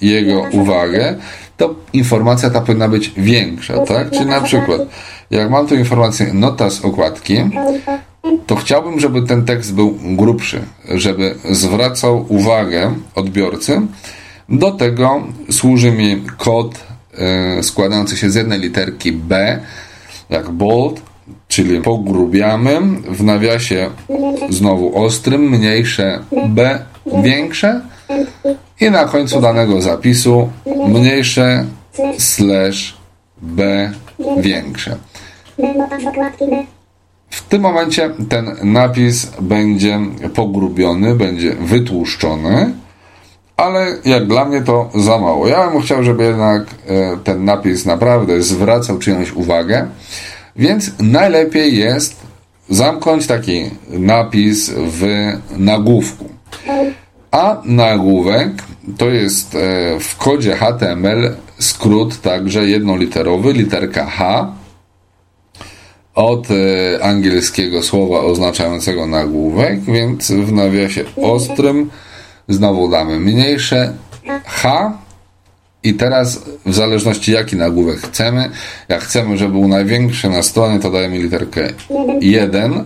[0.00, 1.16] jego uwagę,
[1.56, 4.10] to informacja ta powinna być większa, tak?
[4.10, 4.80] Czyli na przykład,
[5.30, 7.36] jak mam tu informację nota z okładki,
[8.46, 13.80] to chciałbym, żeby ten tekst był grubszy, żeby zwracał uwagę odbiorcy.
[14.48, 16.89] Do tego służy mi kod
[17.62, 19.60] składający się z jednej literki B,
[20.30, 21.02] jak bold,
[21.48, 23.90] czyli pogrubiamy, w nawiasie
[24.48, 26.84] znowu ostrym, mniejsze B,
[27.22, 27.80] większe
[28.80, 30.48] i na końcu danego zapisu
[30.88, 31.64] mniejsze
[32.18, 32.96] slash
[33.42, 33.90] B,
[34.38, 34.96] większe.
[37.30, 40.00] W tym momencie ten napis będzie
[40.34, 42.72] pogrubiony, będzie wytłuszczony
[43.60, 45.48] ale jak dla mnie to za mało.
[45.48, 49.86] Ja bym chciał, żeby jednak e, ten napis naprawdę zwracał czyjąś uwagę,
[50.56, 52.16] więc najlepiej jest
[52.68, 55.06] zamknąć taki napis w
[55.56, 56.28] nagłówku.
[57.30, 58.48] A nagłówek
[58.98, 59.58] to jest e,
[60.00, 64.52] w kodzie HTML skrót także jednoliterowy, literka H
[66.14, 66.54] od e,
[67.04, 71.90] angielskiego słowa oznaczającego nagłówek, więc w nawiasie ostrym
[72.50, 73.92] Znowu damy mniejsze.
[74.44, 74.92] H.
[75.82, 78.50] I teraz w zależności jaki nagłówek chcemy,
[78.88, 81.68] jak chcemy, żeby był największy na stronie, to dajemy literkę
[82.20, 82.84] 1.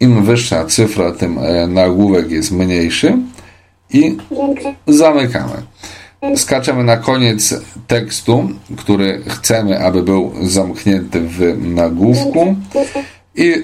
[0.00, 3.16] Im wyższa cyfra, tym e, nagłówek jest mniejszy.
[3.92, 4.16] I
[4.86, 5.62] zamykamy.
[6.36, 7.54] Skaczemy na koniec
[7.86, 12.56] tekstu, który chcemy, aby był zamknięty w nagłówku.
[13.34, 13.54] I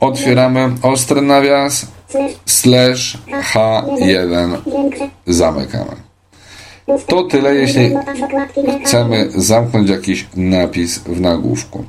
[0.00, 1.86] otwieramy ostry nawias
[2.46, 3.18] slash
[3.52, 4.56] H1
[5.26, 5.96] zamykamy.
[7.06, 7.90] To tyle, jeśli
[8.84, 11.84] chcemy zamknąć jakiś napis w nagłówku.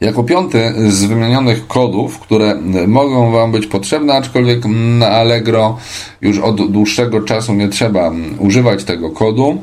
[0.00, 2.54] Jako piąty z wymienionych kodów, które
[2.86, 4.64] mogą Wam być potrzebne, aczkolwiek
[4.98, 5.78] na Allegro
[6.20, 9.62] już od dłuższego czasu nie trzeba używać tego kodu,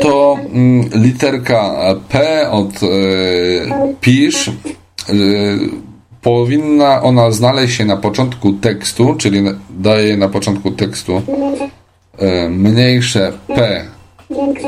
[0.00, 1.74] to mm, literka
[2.08, 2.86] P od e,
[4.00, 4.52] pisz e,
[6.22, 11.22] powinna ona znaleźć się na początku tekstu, czyli daje na początku tekstu
[12.18, 13.84] e, mniejsze P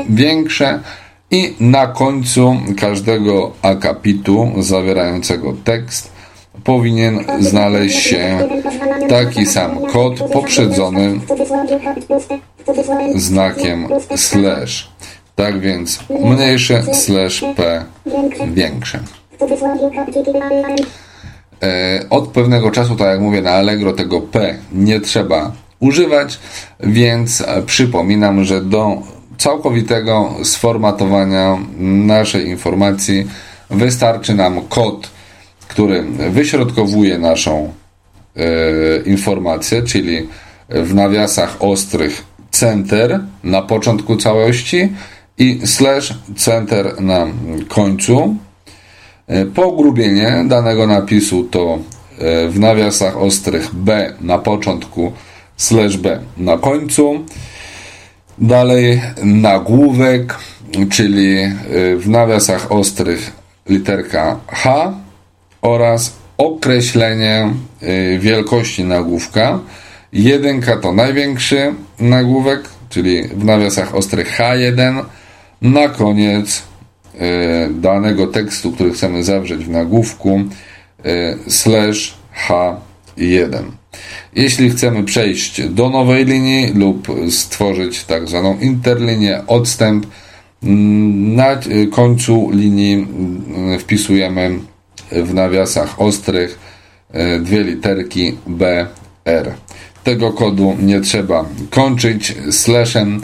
[0.09, 0.79] większe
[1.31, 6.11] i na końcu każdego akapitu zawierającego tekst
[6.63, 8.39] powinien znaleźć się
[9.09, 11.19] taki sam kod poprzedzony
[13.15, 14.89] znakiem slash.
[15.35, 17.85] Tak więc mniejsze slash p
[18.53, 18.99] większe.
[21.63, 26.39] E, od pewnego czasu, tak jak mówię, na Allegro tego P nie trzeba używać,
[26.79, 28.97] więc przypominam, że do
[29.37, 33.27] całkowitego sformatowania naszej informacji
[33.69, 35.09] wystarczy nam kod,
[35.67, 37.73] który wyśrodkowuje naszą
[38.35, 38.41] e,
[39.05, 40.27] informację, czyli
[40.69, 44.93] w nawiasach ostrych center na początku całości
[45.37, 47.27] i slash center na
[47.67, 48.35] końcu.
[49.27, 51.79] E, pogrubienie danego napisu to
[52.19, 55.11] e, w nawiasach ostrych B na początku
[55.57, 57.25] slash B na końcu.
[58.37, 60.35] Dalej nagłówek,
[60.89, 63.31] czyli y, w nawiasach ostrych
[63.69, 64.93] literka H
[65.61, 67.49] oraz określenie
[68.19, 69.59] wielkości nagłówka.
[70.13, 75.03] Jedynka to największy nagłówek, czyli w nawiasach ostrych H1.
[75.61, 76.63] Na koniec
[77.69, 80.41] danego tekstu, który chcemy zawrzeć w nagłówku,
[81.47, 82.13] slash
[82.47, 83.63] H1.
[84.35, 90.05] Jeśli chcemy przejść do nowej linii lub stworzyć tak zwaną interlinię, odstęp,
[90.63, 91.59] mm, na
[91.91, 94.59] końcu linii mm, wpisujemy
[95.11, 96.59] w nawiasach ostrych
[97.11, 98.87] e, dwie literki B,
[99.25, 99.51] R.
[100.03, 103.21] Tego kodu nie trzeba kończyć slashem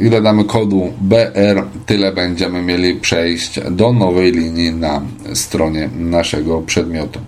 [0.00, 5.02] ile damy kodu BR, tyle będziemy mieli przejść do nowej linii na
[5.34, 7.20] stronie naszego przedmiotu.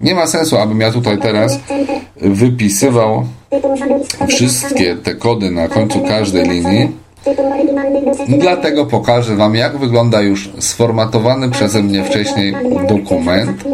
[0.00, 1.60] Nie ma sensu, abym ja tutaj teraz
[2.16, 3.26] wypisywał
[4.28, 6.88] wszystkie te kody na końcu każdej linii.
[8.28, 12.54] Dlatego pokażę Wam, jak wygląda już sformatowany przeze mnie wcześniej
[12.88, 13.64] dokument.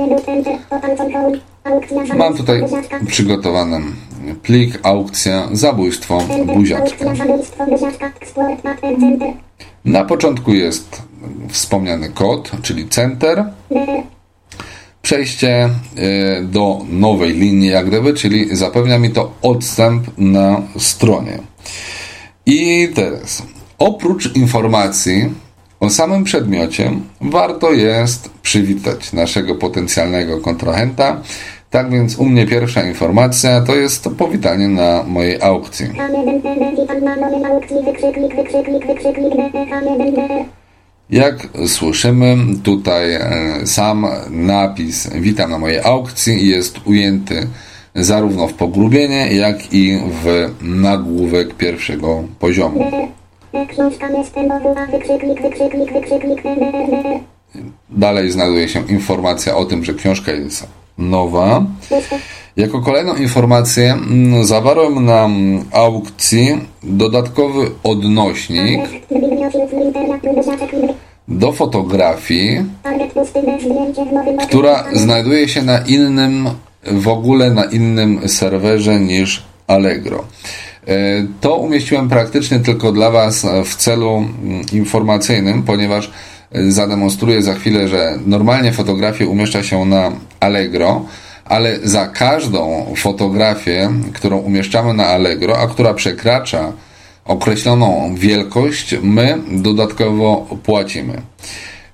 [2.17, 2.65] Mam tutaj
[3.07, 3.81] przygotowany
[4.43, 6.23] plik, aukcja, zabójstwo,
[6.55, 7.05] buziaczka.
[9.85, 11.03] Na początku jest
[11.49, 13.45] wspomniany kod, czyli center.
[15.03, 21.39] Przejście y, do nowej linii, jak gdyby, czyli zapewnia mi to odstęp na stronie.
[22.47, 23.43] I teraz,
[23.79, 25.31] oprócz informacji
[25.81, 31.21] o samym przedmiocie, warto jest przywitać naszego potencjalnego kontrahenta
[31.75, 35.87] tak więc u mnie pierwsza informacja to jest powitanie na mojej aukcji.
[41.11, 43.23] Jak słyszymy, tutaj e,
[43.65, 47.47] sam napis Witam na mojej aukcji jest ujęty
[47.95, 52.91] zarówno w pogrubienie, jak i w nagłówek pierwszego poziomu.
[57.91, 61.65] Dalej znajduje się informacja o tym, że książka jest nowa.
[62.57, 65.29] Jako kolejną informację mm, zawarłem na
[65.73, 68.81] aukcji dodatkowy odnośnik
[71.29, 72.65] do fotografii,
[74.49, 76.49] która znajduje się na innym,
[76.85, 80.25] w ogóle na innym serwerze niż Allegro.
[80.87, 80.95] E,
[81.41, 86.11] to umieściłem praktycznie tylko dla Was w celu mm, informacyjnym, ponieważ
[86.69, 90.13] zademonstruję za chwilę, że normalnie fotografię umieszcza się na
[90.45, 91.05] Allegro,
[91.45, 96.73] ale za każdą fotografię, którą umieszczamy na Allegro, a która przekracza
[97.25, 101.23] określoną wielkość, my dodatkowo płacimy.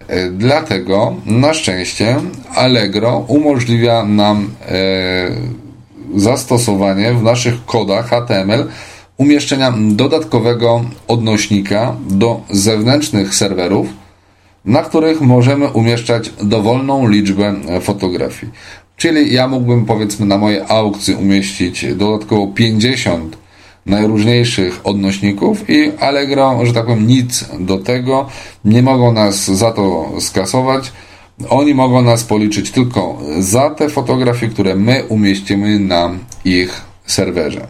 [0.09, 2.17] E, dlatego na szczęście
[2.55, 5.31] Allegro umożliwia nam e,
[6.17, 8.67] zastosowanie w naszych kodach HTML
[9.17, 13.87] umieszczenia dodatkowego odnośnika do zewnętrznych serwerów,
[14.65, 18.53] na których możemy umieszczać dowolną liczbę fotografii.
[18.97, 23.37] Czyli ja mógłbym powiedzmy na mojej aukcji umieścić dodatkowo 50
[23.87, 28.27] najróżniejszych odnośników i Allegro, że tak powiem, nic do tego.
[28.65, 30.93] Nie mogą nas za to skasować.
[31.49, 36.11] Oni mogą nas policzyć tylko za te fotografie, które my umieścimy na
[36.45, 37.67] ich serwerze.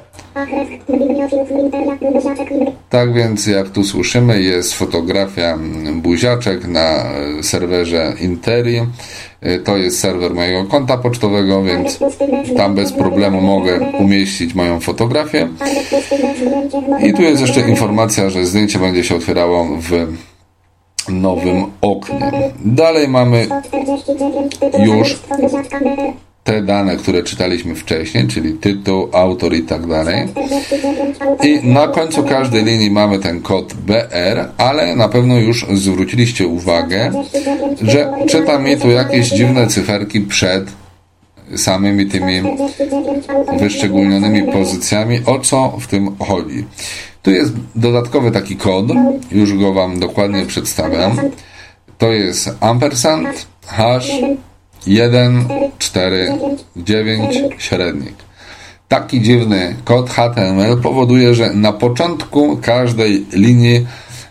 [2.91, 5.59] Tak więc, jak tu słyszymy, jest fotografia
[5.95, 7.05] buziaczek na
[7.43, 8.81] serwerze Interi.
[9.65, 11.99] To jest serwer mojego konta pocztowego, więc
[12.57, 15.49] tam bez problemu mogę umieścić moją fotografię.
[17.07, 20.07] I tu jest jeszcze informacja, że zdjęcie będzie się otwierało w
[21.09, 22.33] nowym oknie.
[22.65, 23.47] Dalej mamy
[24.85, 25.19] już
[26.45, 30.29] te dane, które czytaliśmy wcześniej, czyli tytuł, autor i tak dalej.
[31.43, 37.13] I na końcu każdej linii mamy ten kod BR, ale na pewno już zwróciliście uwagę,
[37.83, 40.65] że czyta mi tu jakieś dziwne cyferki przed
[41.57, 42.43] samymi tymi
[43.59, 45.21] wyszczególnionymi pozycjami.
[45.27, 46.65] O co w tym chodzi?
[47.23, 48.87] Tu jest dodatkowy taki kod,
[49.33, 51.17] już go Wam dokładnie przedstawiam.
[51.99, 54.11] To jest ampersand, hash,
[54.87, 56.39] 1, 4,
[56.77, 58.15] 9, średnik.
[58.89, 63.87] Taki dziwny kod HTML powoduje, że na początku każdej linii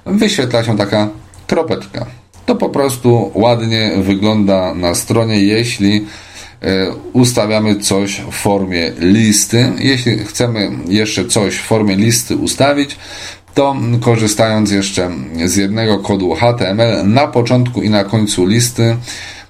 [0.06, 1.08] wyświetla się taka
[1.48, 2.06] kropeczka.
[2.46, 6.06] To po prostu ładnie wygląda na stronie, jeśli
[6.62, 9.72] e, ustawiamy coś w formie listy.
[9.80, 12.98] Jeśli chcemy jeszcze coś w formie listy ustawić,
[13.54, 15.12] to korzystając jeszcze
[15.46, 18.98] z jednego kodu HTML na początku i na końcu listy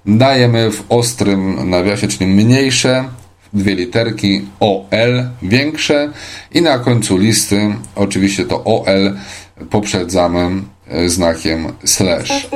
[0.05, 3.05] dajemy w ostrym nawiasie, czyli mniejsze,
[3.53, 6.11] dwie literki OL większe
[6.53, 9.17] i na końcu listy oczywiście to OL
[9.69, 10.49] poprzedzamy
[10.87, 12.49] e, znakiem slash.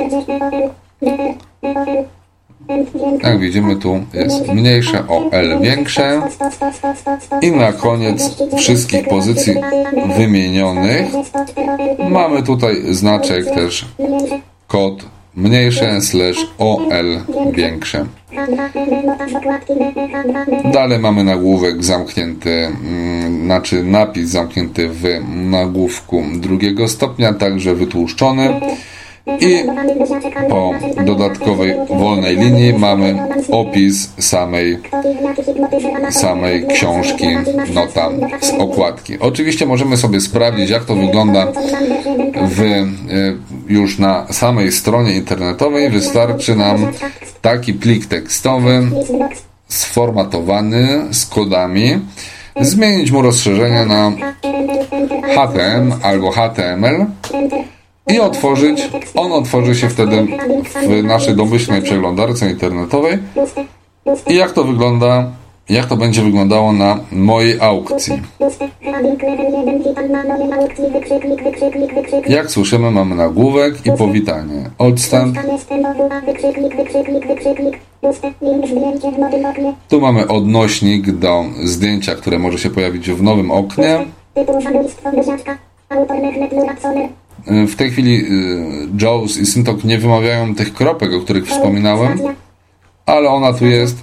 [3.22, 6.22] Jak widzimy tu jest mniejsze OL większe
[7.42, 9.54] i na koniec wszystkich pozycji
[10.16, 11.06] wymienionych
[12.10, 13.86] mamy tutaj znaczek też
[14.68, 15.04] kod
[15.36, 17.20] mniejsze slash OL
[17.52, 18.06] większe.
[20.72, 25.04] Dalej mamy nagłówek zamknięty, mm, znaczy napis zamknięty w
[25.34, 28.60] nagłówku drugiego stopnia, także wytłuszczony.
[29.26, 29.64] I
[30.48, 30.72] po
[31.04, 33.16] dodatkowej wolnej linii mamy
[33.50, 34.78] opis samej,
[36.10, 37.26] samej książki,
[37.74, 38.10] nota
[38.40, 39.18] z okładki.
[39.18, 41.46] Oczywiście możemy sobie sprawdzić, jak to wygląda
[42.48, 42.84] w, y,
[43.68, 45.90] już na samej stronie internetowej.
[45.90, 46.86] Wystarczy nam
[47.42, 48.88] taki plik tekstowy
[49.68, 51.98] sformatowany z kodami,
[52.60, 54.12] zmienić mu rozszerzenia na
[55.34, 57.06] HTML albo HTML
[58.08, 58.90] i otworzyć.
[59.14, 60.26] On otworzy się wtedy
[60.88, 63.18] w naszej domyślnej przeglądarce internetowej.
[64.28, 65.30] I jak to wygląda,
[65.68, 68.22] jak to będzie wyglądało na mojej aukcji.
[72.28, 74.70] Jak słyszymy, mamy nagłówek i powitanie.
[74.78, 75.38] Odstęp.
[79.88, 84.04] Tu mamy odnośnik do zdjęcia, które może się pojawić w nowym oknie.
[87.46, 92.18] W tej chwili y, Jaws i Syntok nie wymawiają tych kropek, o których wspominałem,
[93.06, 93.96] ale ona tu jest.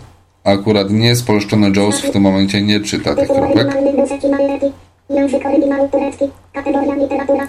[0.43, 3.67] Akurat nie spolszczony Jaws w tym momencie nie czyta tych kropek.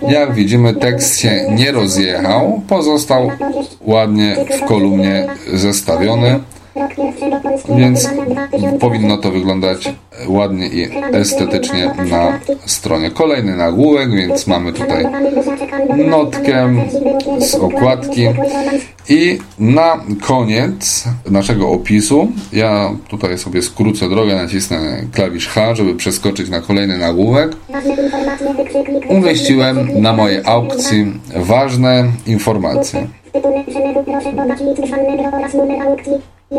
[0.09, 3.31] Jak widzimy, tekst się nie rozjechał, pozostał
[3.81, 6.41] ładnie w kolumnie zestawiony.
[7.77, 8.09] Więc
[8.81, 9.95] powinno to wyglądać
[10.29, 13.11] ładnie i estetycznie na stronie.
[13.11, 15.07] Kolejny nagłówek, więc mamy tutaj
[15.97, 16.75] notkę
[17.39, 18.27] z okładki
[19.09, 26.49] i na koniec naszego opisu, ja tutaj sobie skrócę drogę, nacisnę klawisz H, żeby przeskoczyć
[26.51, 27.57] na kolejny nagłówek.
[29.09, 33.07] Umieściłem na mojej aukcji ważne informacje.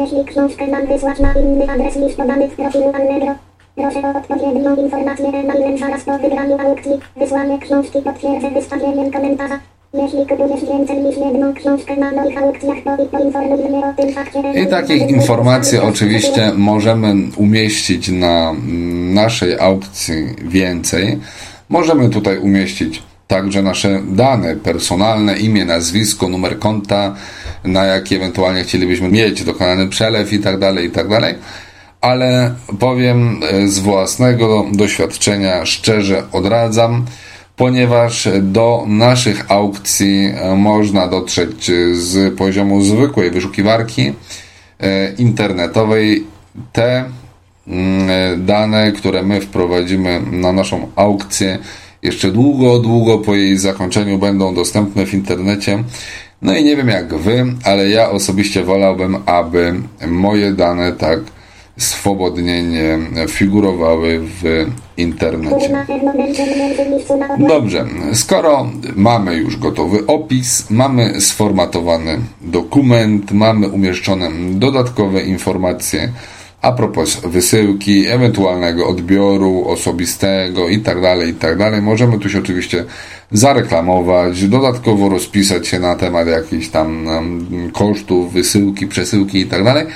[0.02, 3.36] Jeśli książkę mam wysłać na inny adres niż podany w profilu Allegro,
[3.76, 6.91] proszę o odpowiednią informację e-mailem zaraz po wygraniu aukcji.
[7.18, 9.60] Wysłanie książki potwierdzę wystawieniem komentarza.
[9.94, 14.64] Jeśli kupujesz więcej niż jedną książkę na moich aukcjach, to poinformuj mnie o tym fakcie.
[14.64, 18.54] I takich informacji oczywiście możemy umieścić na
[19.14, 21.20] naszej aukcji więcej.
[21.70, 27.16] Możemy tutaj umieścić także nasze dane personalne, imię, nazwisko, numer konta,
[27.64, 31.36] na jaki ewentualnie chcielibyśmy mieć dokonany przelew i tak dalej, i tak dalej.
[32.01, 37.05] Ale powiem e, z własnego doświadczenia, szczerze odradzam,
[37.55, 44.14] ponieważ do naszych aukcji e, można dotrzeć z poziomu zwykłej wyszukiwarki
[44.80, 46.24] e, internetowej.
[46.72, 47.05] Te
[47.68, 51.59] mm, dane, które my wprowadzimy na naszą aukcję,
[52.01, 55.84] jeszcze długo, długo po jej zakończeniu będą dostępne w internecie.
[56.44, 59.74] No i nie wiem jak wy, ale ja osobiście wolałbym, aby
[60.08, 61.20] moje dane tak
[61.78, 62.64] swobodnie
[63.30, 64.66] figurowały w
[64.98, 65.86] internecie.
[67.48, 76.12] Dobrze, skoro mamy już gotowy opis, mamy sformatowany dokument, mamy umieszczone dodatkowe informacje
[76.64, 82.86] a propos wysyłki, ewentualnego odbioru osobistego itd., tak itd., tak możemy tu się oczywiście
[83.32, 87.07] zareklamować, dodatkowo rozpisać się na temat jakichś tam
[87.74, 89.88] kosztów, wysyłki, przesyłki itd., tak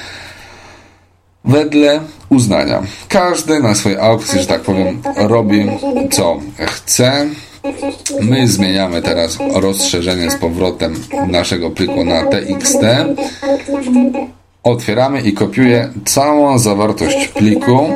[1.45, 1.99] wedle
[2.29, 2.83] uznania.
[3.07, 5.65] Każdy na swojej aukcji, że tak powiem, robi
[6.11, 7.25] co chce.
[8.21, 10.95] My zmieniamy teraz rozszerzenie z powrotem
[11.27, 12.81] naszego pliku na TXT.
[14.63, 17.89] Otwieramy i kopiuję całą zawartość pliku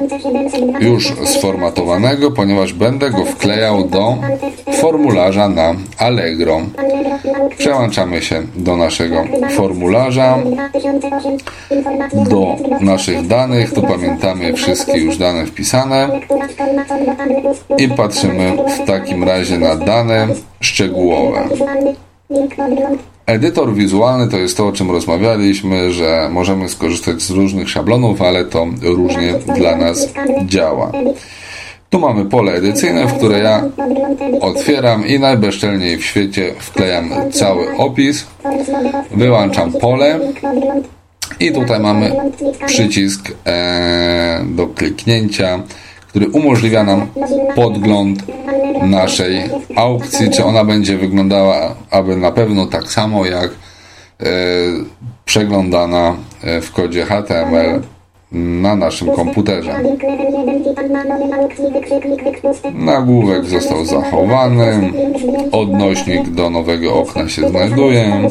[0.79, 4.17] już sformatowanego, ponieważ będę go wklejał do
[4.73, 6.61] formularza na Allegro.
[7.57, 10.37] Przełączamy się do naszego formularza,
[12.29, 13.73] do naszych danych.
[13.73, 16.09] Tu pamiętamy wszystkie już dane wpisane
[17.77, 20.27] i patrzymy w takim razie na dane
[20.59, 21.43] szczegółowe.
[23.25, 28.45] Edytor wizualny to jest to, o czym rozmawialiśmy, że możemy skorzystać z różnych szablonów, ale
[28.45, 30.13] to różnie dla nas
[30.45, 30.91] działa.
[31.89, 33.63] Tu mamy pole edycyjne, w które ja
[34.41, 38.27] otwieram i najbezczelniej w świecie wklejam cały opis,
[39.11, 40.19] wyłączam pole
[41.39, 42.15] i tutaj mamy
[42.65, 45.59] przycisk e, do kliknięcia
[46.11, 47.07] który umożliwia nam
[47.55, 48.23] podgląd
[48.81, 54.25] naszej aukcji, czy ona będzie wyglądała aby na pewno tak samo jak e,
[55.25, 57.81] przeglądana e, w kodzie HTML
[58.31, 59.79] na naszym komputerze.
[62.73, 64.91] Nagłówek został zachowany,
[65.51, 68.29] odnośnik do nowego okna się znajduje.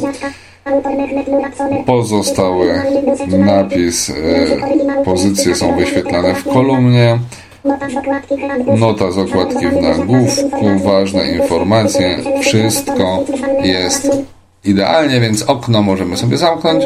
[1.87, 2.83] Pozostały
[3.39, 7.19] napis, e, pozycje są wyświetlane w kolumnie.
[8.79, 13.25] Nota z okładki w nagłówku, ważne informacje, wszystko
[13.63, 14.11] jest
[14.65, 16.85] idealnie, więc okno możemy sobie zamknąć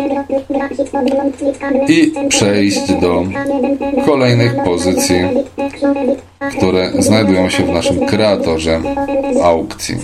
[1.88, 3.24] i przejść do
[4.06, 5.16] kolejnych pozycji,
[6.58, 8.80] które znajdują się w naszym kreatorze
[9.42, 9.96] aukcji.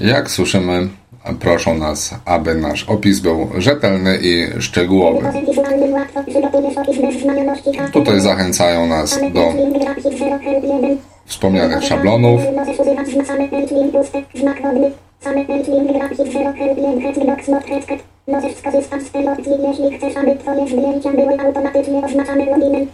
[0.00, 0.88] Jak słyszymy,
[1.40, 5.28] proszą nas, aby nasz opis był rzetelny i szczegółowy.
[7.92, 9.54] Tutaj zachęcają nas do
[11.26, 12.40] wspomnianych szablonów.
[18.26, 19.14] Możesz z
[19.68, 22.86] jeśli chcesz, aby Twoje zdjęcia były automatycznie oznaczane loginem.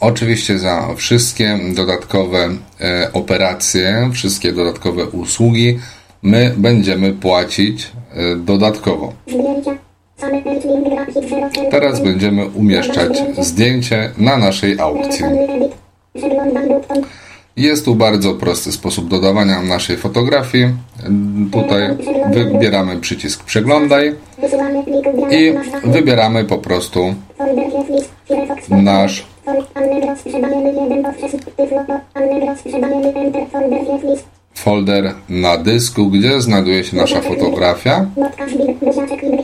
[0.00, 2.48] Oczywiście za wszystkie dodatkowe
[2.80, 5.78] e, operacje, wszystkie dodatkowe usługi
[6.22, 9.12] my będziemy płacić e, dodatkowo.
[11.70, 15.24] Teraz będziemy umieszczać zdjęcie na naszej aukcji.
[17.56, 20.66] Jest tu bardzo prosty sposób dodawania naszej fotografii.
[21.52, 21.82] Tutaj
[22.30, 24.14] wybieramy przycisk przeglądaj
[25.30, 25.52] i
[25.84, 27.14] wybieramy po prostu
[28.68, 29.26] nasz
[34.66, 38.06] folder na dysku, gdzie znajduje się nasza fotografia.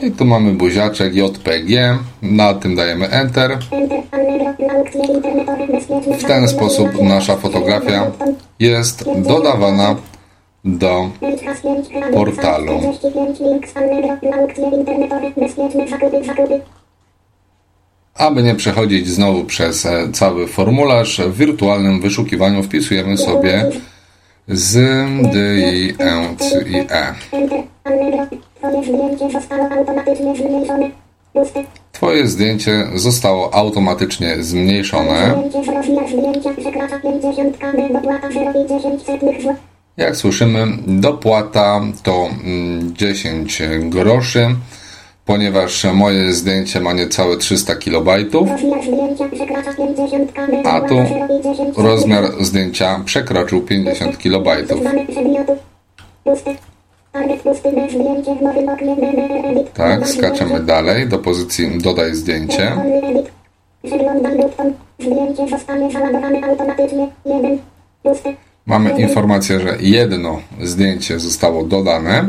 [0.01, 1.97] I tu mamy buziaczek JPG.
[2.21, 3.57] Na tym dajemy Enter.
[6.19, 8.11] W ten sposób nasza fotografia
[8.59, 9.95] jest dodawana
[10.65, 11.09] do
[12.13, 12.73] portalu.
[18.15, 23.69] Aby nie przechodzić znowu przez e, cały formularz, w wirtualnym wyszukiwaniu wpisujemy sobie
[24.47, 24.73] z,
[25.33, 27.13] d, i, e, c, i, e.
[31.91, 35.43] Twoje zdjęcie zostało automatycznie zmniejszone.
[39.97, 42.29] Jak słyszymy, dopłata to
[42.93, 44.55] 10 mm, groszy
[45.25, 48.09] ponieważ moje zdjęcie ma niecałe 300 KB,
[50.63, 51.05] a tu
[51.77, 54.47] rozmiar zdjęcia przekroczył 50 KB.
[59.73, 61.07] Tak, skaczemy dalej.
[61.07, 62.75] Do pozycji dodaj zdjęcie.
[68.65, 72.25] Mamy informację, że jedno zdjęcie zostało dodane.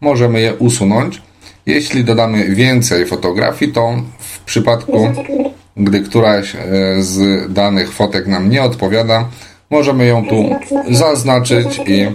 [0.00, 1.22] Możemy je usunąć.
[1.66, 5.08] Jeśli dodamy więcej fotografii, to w przypadku
[5.76, 6.58] Gdy któraś e,
[6.98, 9.28] z danych fotek nam nie odpowiada,
[9.70, 10.44] możemy ją tu
[10.90, 12.06] zaznaczyć i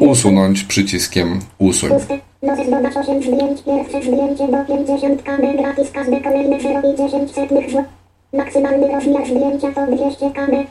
[0.00, 1.90] usunąć przyciskiem usuń.
[1.90, 2.18] Puste.
[2.42, 3.62] Możesz dodać 8 zdjęć.
[3.62, 5.90] Pierwsze zdjęcie do 50 kb gratis.
[5.90, 7.84] Każde kolejne 0,10 setnych zł.
[8.32, 10.66] Maksymalny rozmiar zdjęcia to 200 kb.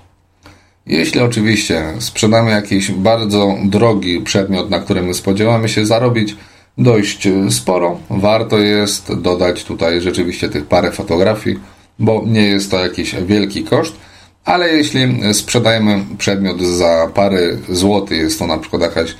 [0.90, 6.36] Jeśli oczywiście sprzedamy jakiś bardzo drogi przedmiot, na którym spodziewamy się zarobić
[6.78, 11.60] dość sporo, warto jest dodać tutaj rzeczywiście tych parę fotografii,
[12.00, 13.96] bo nie jest to jakiś wielki koszt.
[14.46, 19.16] Ale jeśli sprzedajemy przedmiot za parę złotych, jest to na przykład jakaś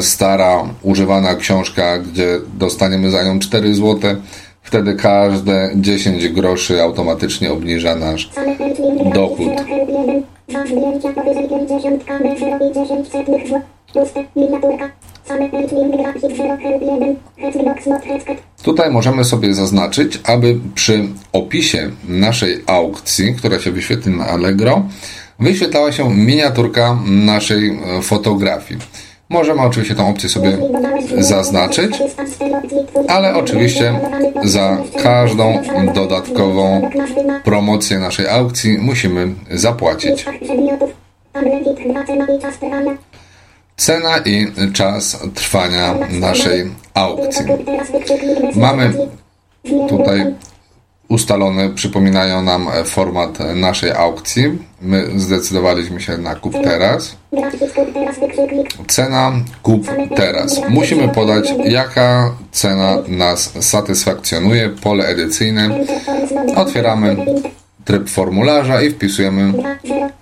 [0.00, 4.16] stara, używana książka, gdzie dostaniemy za nią 4 złote,
[4.62, 8.30] wtedy każde 10 groszy automatycznie obniża nasz
[9.14, 9.52] Dochód.
[10.48, 10.74] Gratis 0,1.
[10.74, 13.60] Dwa zdjęcia powyżej 50 kb 0,10 setnych zł.
[13.92, 14.24] Puste.
[14.36, 14.90] Miniaturka.
[15.24, 17.14] Same pętlin gratis 0,1.
[17.36, 18.38] Hexbox not hexket.
[18.62, 24.82] Tutaj możemy sobie zaznaczyć, aby przy opisie naszej aukcji, która się wyświetli na Allegro,
[25.40, 28.80] wyświetlała się miniaturka naszej e, fotografii.
[29.28, 30.58] Możemy oczywiście tą opcję sobie
[31.18, 31.96] zaznaczyć,
[33.08, 34.00] ale oczywiście
[34.44, 35.62] za każdą
[35.94, 36.90] dodatkową
[37.44, 40.24] promocję naszej aukcji musimy zapłacić.
[43.76, 47.46] Cena i czas trwania naszej aukcji.
[48.54, 48.92] Mamy
[49.88, 50.34] tutaj
[51.08, 54.44] ustalony, przypominają nam e, format naszej aukcji.
[54.82, 57.16] My zdecydowaliśmy się na kup teraz.
[58.88, 59.32] Cena
[59.62, 60.60] kup teraz.
[60.68, 64.68] Musimy podać, jaka cena nas satysfakcjonuje.
[64.68, 65.70] Pole edycyjne.
[66.56, 67.16] Otwieramy
[67.84, 69.52] tryb formularza i wpisujemy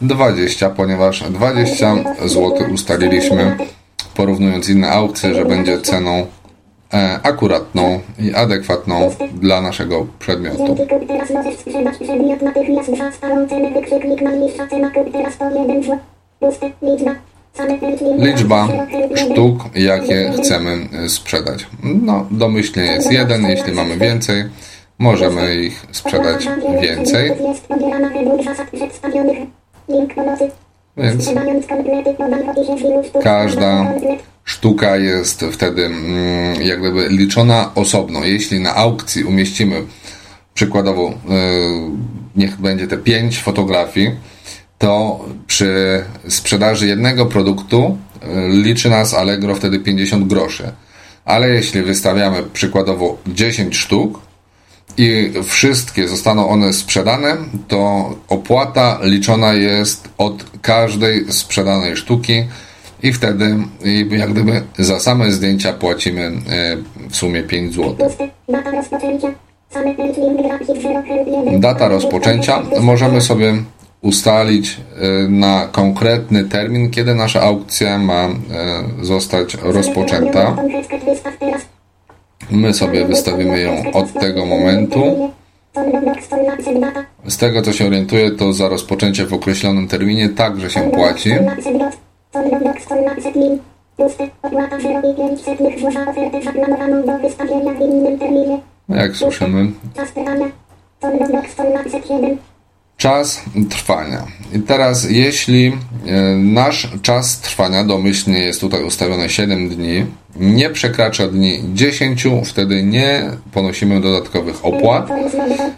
[0.00, 3.56] 20, ponieważ 20 zł ustaliliśmy,
[4.14, 6.26] porównując inne aukcje, że będzie ceną e,
[7.22, 10.66] akuratną i adekwatną dla naszego przedmiotu.
[10.66, 13.70] Dzięki kup teraz możesz sprzedać przedmiot natychmiast za starą cenę.
[13.70, 15.98] Wykrzyknik najniższa cena kup teraz po 1 zł.
[16.40, 16.70] Puste.
[16.82, 17.14] Liczba.
[17.54, 19.32] Same pętlin Liczba gratis 0,1.
[19.32, 21.66] sztuk, jakie chcemy e, sprzedać.
[21.82, 24.44] No, domyślnie jest jeden, jeśli mamy więcej,
[24.98, 26.48] możemy ich sprzedać
[26.80, 27.32] więcej.
[30.96, 31.30] Więc.
[33.22, 33.94] Każda.
[34.44, 38.24] Sztuka jest wtedy mm, jak gdyby liczona osobno.
[38.24, 39.82] Jeśli na aukcji umieścimy
[40.54, 41.16] przykładowo, yy,
[42.36, 44.10] niech będzie te 5 fotografii,
[44.78, 50.72] to przy sprzedaży jednego produktu yy, liczy nas Allegro wtedy 50 groszy.
[51.24, 54.20] Ale jeśli wystawiamy przykładowo 10 sztuk,
[54.96, 57.36] i wszystkie zostaną one sprzedane,
[57.68, 62.44] to opłata liczona jest od każdej sprzedanej sztuki
[63.02, 63.56] i wtedy
[64.10, 66.32] jak gdyby za same zdjęcia płacimy e,
[67.10, 67.94] w sumie 5 zł.
[67.94, 68.28] Puste.
[68.48, 69.28] Data rozpoczęcia.
[69.70, 71.60] Same pętlin gratis 0,1.
[71.60, 73.54] Data rozpoczęcia możemy sobie
[74.00, 78.34] ustalić e, na konkretny termin, kiedy nasza aukcja ma e,
[79.00, 80.56] zostać rozpoczęta.
[82.50, 85.30] My sobie wystawimy ją od tego momentu.
[87.26, 91.30] Z tego co się orientuję, to za rozpoczęcie w określonym terminie także się płaci.
[98.88, 99.72] Jak słyszymy,
[102.96, 104.26] czas trwania.
[104.52, 105.72] I teraz, jeśli
[106.06, 110.06] e, nasz czas trwania domyślnie jest tutaj ustawiony 7 dni,
[110.36, 115.08] nie przekracza dni 10, wtedy nie ponosimy dodatkowych opłat.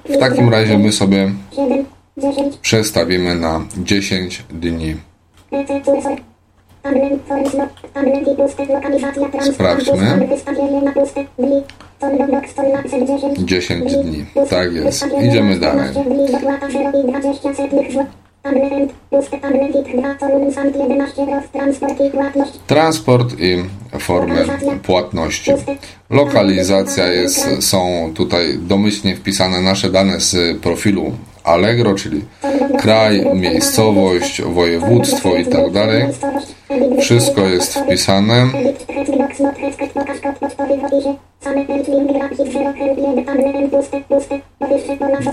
[0.08, 1.84] W takim razie my sobie 7,
[2.16, 4.96] 10, przestawimy na 10 dni.
[9.52, 10.28] Sprawdźmy.
[13.38, 14.24] 10 dni.
[14.50, 15.06] Tak jest.
[15.22, 15.94] Idziemy dalej.
[22.66, 23.64] Transport i
[23.98, 24.46] formy
[24.82, 25.52] płatności.
[26.10, 31.12] Lokalizacja jest, są tutaj domyślnie wpisane nasze dane z profilu
[31.44, 32.24] Allegro, czyli
[32.78, 36.04] kraj, miejscowość, województwo i tak dalej.
[37.00, 38.46] Wszystko jest wpisane.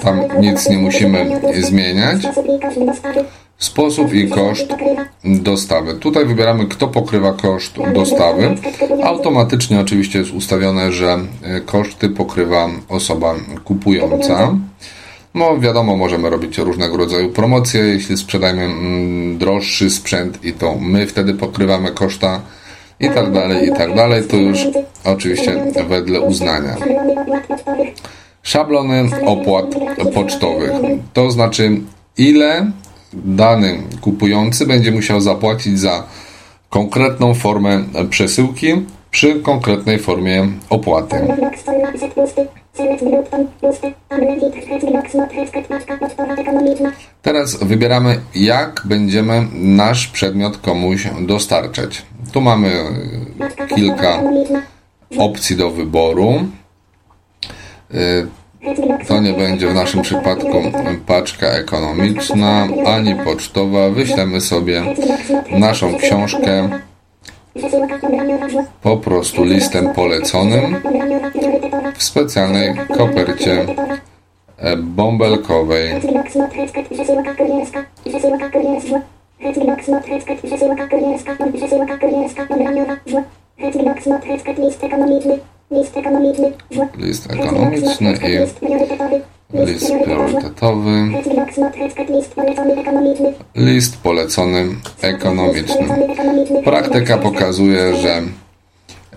[0.03, 2.21] Tam nic nie musimy zmieniać.
[3.57, 4.73] Sposób i koszt
[5.23, 5.93] dostawy.
[5.93, 8.55] Tutaj wybieramy, kto pokrywa koszt dostawy.
[9.03, 14.55] Automatycznie oczywiście jest ustawione, że e, koszty pokrywa osoba kupująca.
[15.33, 21.07] No wiadomo, możemy robić różnego rodzaju promocje, jeśli sprzedajemy mm, droższy sprzęt i to my
[21.07, 22.41] wtedy pokrywamy koszta
[22.99, 24.23] i tak dalej, i tak dalej.
[24.23, 24.59] To już
[25.03, 26.75] oczywiście wedle uznania.
[28.43, 29.65] szablony opłat
[30.13, 30.71] pocztowych.
[31.13, 31.81] To znaczy,
[32.17, 32.71] ile
[33.13, 36.03] dany kupujący będzie musiał zapłacić za
[36.69, 38.73] konkretną formę przesyłki
[39.11, 41.15] przy konkretnej formie opłaty.
[45.99, 46.91] Pocztowa ekonomiczna.
[47.21, 52.05] Teraz wybieramy, jak będziemy nasz przedmiot komuś dostarczać.
[52.31, 54.21] Tu mamy e, kilka
[55.17, 56.33] opcji do wyboru.
[57.93, 57.97] E,
[59.07, 60.61] To nie będzie w naszym przypadku
[61.07, 63.89] paczka ekonomiczna ani pocztowa.
[63.89, 64.99] Wyślemy sobie hec
[65.51, 66.69] naszą książkę.
[68.81, 70.81] Po prostu listem poleconym
[71.95, 73.65] w specjalnej kopercie
[74.57, 75.91] e, bąbelkowej.
[84.57, 85.39] List ekonomiczny.
[85.71, 86.51] List ekonomiczny.
[86.97, 89.21] List ekonomiczny i List priorytetowy.
[89.53, 90.91] list priorytetowy.
[91.13, 93.33] Hecklok smot heckat list polecony ekonomiczny.
[93.55, 94.65] List polecony
[95.01, 96.63] ekonomiczny.
[96.63, 98.21] Praktyka pokazuje, że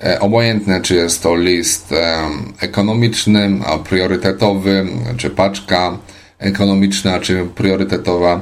[0.05, 2.29] e, obojętne czy jest to list e,
[2.61, 4.87] ekonomiczny, a priorytetowy,
[5.17, 5.99] czy paczka
[6.39, 8.41] ekonomiczna, czy priorytetowa,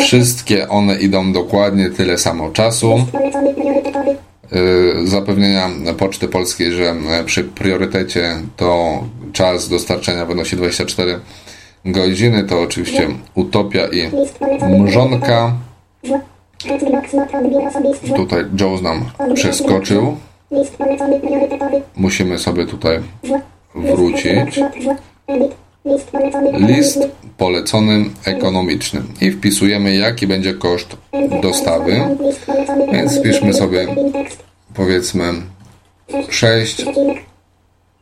[0.00, 3.06] wszystkie one idą dokładnie tyle samo czasu.
[4.56, 11.20] Y, zapewnienia Poczty Polskiej, że e, przy priorytecie to czas dostarczenia wynosi 24
[11.84, 14.10] godziny, to oczywiście utopia i
[14.80, 15.52] mrzonka.
[18.16, 20.16] Tutaj Joe nam przeskoczył.
[21.96, 23.00] Musimy sobie tutaj
[23.74, 24.60] wrócić.
[25.84, 27.08] List polecony List ekonomiczny.
[27.38, 30.96] polecony ekonomiczny i wpisujemy jaki będzie koszt
[31.42, 32.00] dostawy.
[32.92, 33.86] Więc wpiszmy sobie
[34.74, 35.32] powiedzmy
[36.28, 36.94] Przecinek.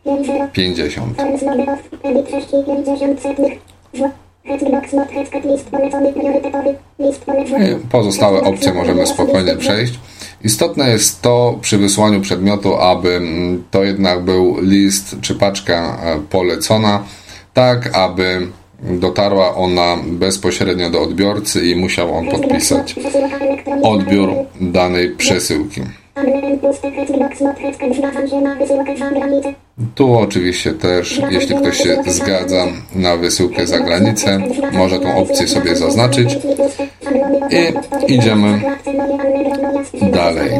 [0.04, 0.50] 6,50.
[0.52, 1.16] 50.
[1.16, 1.78] Forms mode off.
[2.02, 3.52] Edit 6,50 setnych.
[3.94, 4.10] Zło.
[4.44, 6.74] Hecklok smot heckat list polecony priorytetowy.
[6.98, 7.70] List polecony.
[7.70, 9.98] I Pozostałe opcje możemy spokojnie przejść.
[10.44, 13.20] Istotne jest to przy wysłaniu przedmiotu, aby
[13.70, 15.98] to jednak był list czy paczka
[16.30, 17.02] polecona,
[17.54, 18.48] tak aby
[18.80, 22.94] dotarła ona bezpośrednio do odbiorcy i musiał on podpisać
[23.82, 24.30] odbiór
[24.60, 25.80] danej przesyłki.
[29.94, 34.40] Tu oczywiście też, jeśli ktoś się zgadza na wysyłkę za granicę,
[34.72, 36.38] może tą opcję sobie zaznaczyć.
[38.08, 38.60] I idziemy
[40.12, 40.50] dalej.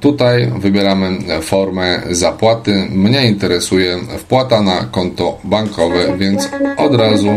[0.00, 2.86] Tutaj wybieramy formę zapłaty.
[2.90, 7.28] Mnie interesuje wpłata na konto bankowe, więc od razu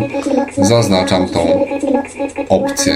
[0.58, 1.40] zaznaczam tą
[2.50, 2.94] opcję.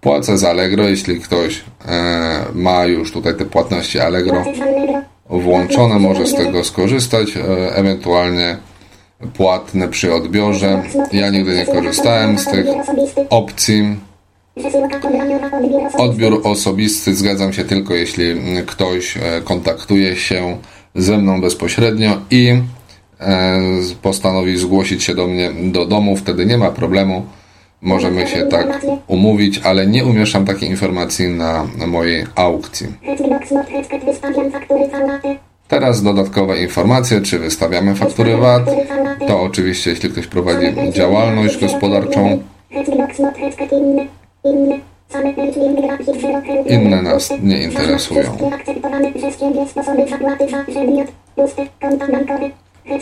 [0.00, 4.44] Płacę za Allegro, jeśli ktoś e, ma już tutaj te płatności Allegro
[5.30, 7.40] włączone, może z tego skorzystać, e,
[7.74, 8.56] ewentualnie
[9.36, 10.82] płatne przy odbiorze.
[11.12, 12.66] Ja nigdy nie korzystałem z tych
[13.30, 13.96] opcji.
[15.98, 18.24] Odbiór osobisty zgadzam się tylko jeśli
[18.66, 20.56] ktoś e, kontaktuje się
[20.94, 22.60] ze mną bezpośrednio i
[23.20, 23.60] e,
[24.02, 27.26] postanowi zgłosić się do mnie do domu, wtedy nie ma problemu.
[27.82, 32.86] Możemy się tak umówić, ale nie umieszczam takiej informacji na mojej aukcji.
[35.72, 38.62] Teraz dodatkowe informacje, czy wystawiamy faktury VAT.
[39.28, 42.42] To oczywiście, jeśli ktoś prowadzi działalność gospodarczą,
[46.68, 48.36] Inne nas nie interesują.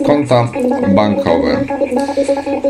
[0.07, 0.49] konta
[0.95, 1.57] bankowe.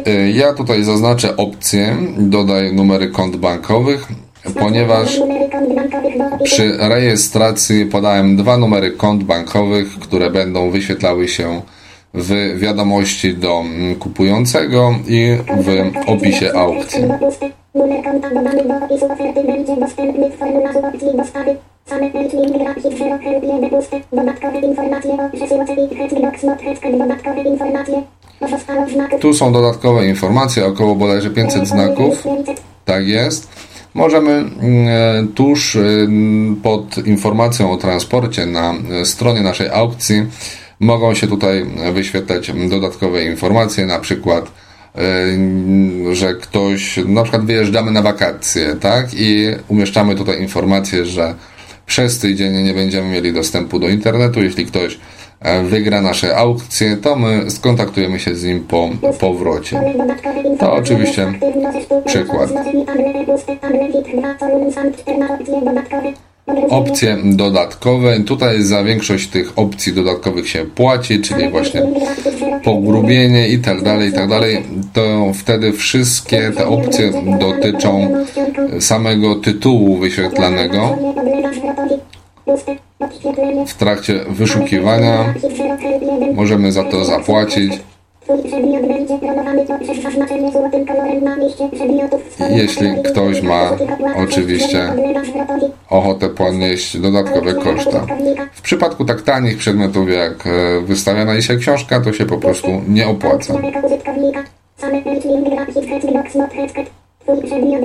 [0.08, 4.08] Y, Ja tutaj zaznaczę opcję dodaj numery kont bankowych,
[4.60, 5.20] ponieważ
[6.44, 11.62] przy rejestracji podałem dwa numery kont bankowych, które będą wyświetlały się
[12.14, 13.64] w wiadomości do
[13.98, 17.02] kupującego i w opisie aukcji.
[17.74, 21.56] Numer konta dodany do opisu oferty będzie dostępny w formularzu opcji dostawy.
[21.86, 24.00] Same help link grafik 0 help jeden pusty.
[24.12, 26.98] Dodatkowe informacje o przesyłce i headlock smot headcat.
[26.98, 28.02] Dodatkowe informacje.
[28.40, 29.20] Pozostało znaków.
[29.20, 32.24] Tu są dodatkowe informacje, około bodajże 500 znaków.
[32.84, 33.48] Tak jest.
[33.94, 40.26] Możemy mm, e, tuż mm, pod informacją o transporcie na e, stronie naszej aukcji
[40.80, 44.52] mogą się tutaj wyświetlać dodatkowe informacje, na przykład
[44.94, 49.06] e, że ktoś, na przykład wyjeżdżamy na wakacje, tak?
[49.14, 51.34] I umieszczamy tutaj informację, że
[51.86, 54.42] przez tydzień nie będziemy mieli dostępu do internetu.
[54.42, 54.98] Jeśli ktoś e,
[55.64, 59.82] wygra nasze aukcje, to my skontaktujemy się z nim po powrocie.
[60.58, 61.32] To oczywiście
[62.04, 62.50] przykład.
[66.70, 68.20] Opcje dodatkowe.
[68.20, 71.82] Tutaj za większość tych opcji dodatkowych się płaci, czyli właśnie
[72.64, 74.64] pogrubienie i tak dalej, i tak dalej.
[74.92, 78.10] To wtedy wszystkie te opcje dotyczą
[78.80, 80.98] samego tytułu wyświetlanego
[83.66, 85.34] w trakcie wyszukiwania.
[86.34, 87.72] Możemy za to zapłacić.
[92.50, 93.76] Jeśli ktoś ma
[94.16, 94.92] oczywiście
[95.90, 98.06] ochotę ponieść dodatkowe koszta.
[98.52, 103.08] W przypadku tak tanich przedmiotów jak e, wystawiana dzisiaj książka, to się po prostu nie
[103.08, 103.54] opłaca.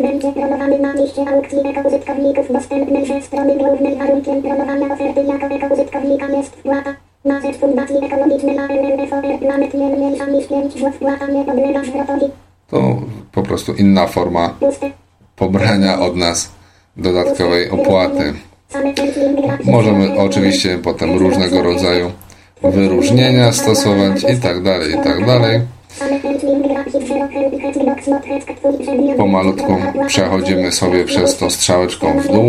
[0.01, 3.95] Będzie promowany na liście aukcji ekoużytkowników dostępnej ze strony głównej.
[3.95, 8.55] Warunkiem promowania oferty jako ekoużytkownika jest wpłata na rzecz Fundacji Ekologicznej
[9.39, 12.25] Planet nie mniejsza niż 5 zł wpłata nie podlega zwrotowi.
[12.67, 12.95] To
[13.31, 14.53] po prostu inna forma
[15.35, 16.51] pobrania od nas
[16.97, 18.33] dodatkowej opłaty.
[19.63, 22.11] Możemy oczywiście potem różnego rodzaju
[22.63, 25.61] wyróżnienia stosować i tak dalej, i tak dalej.
[29.17, 29.77] Pomalutku
[30.07, 32.45] przechodzimy sobie przez to strzałeczką w dół.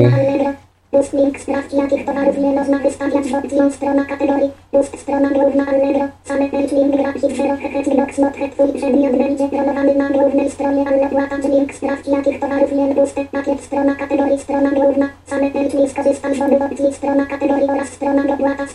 [3.71, 4.51] Strona kategorii.
[4.71, 6.09] Pust strona główna Allegro.
[6.25, 10.51] Same page link grafik 0 hehet box not het twój przedmiot będzie promowany na głównej
[10.51, 13.25] stronie ale płata link sprawdź jakich towarów nie puste.
[13.25, 15.09] Pakiet strona kategorii strona główna.
[15.27, 18.67] Same page link skorzystam z obu opcji strona kategorii oraz strona dopłata.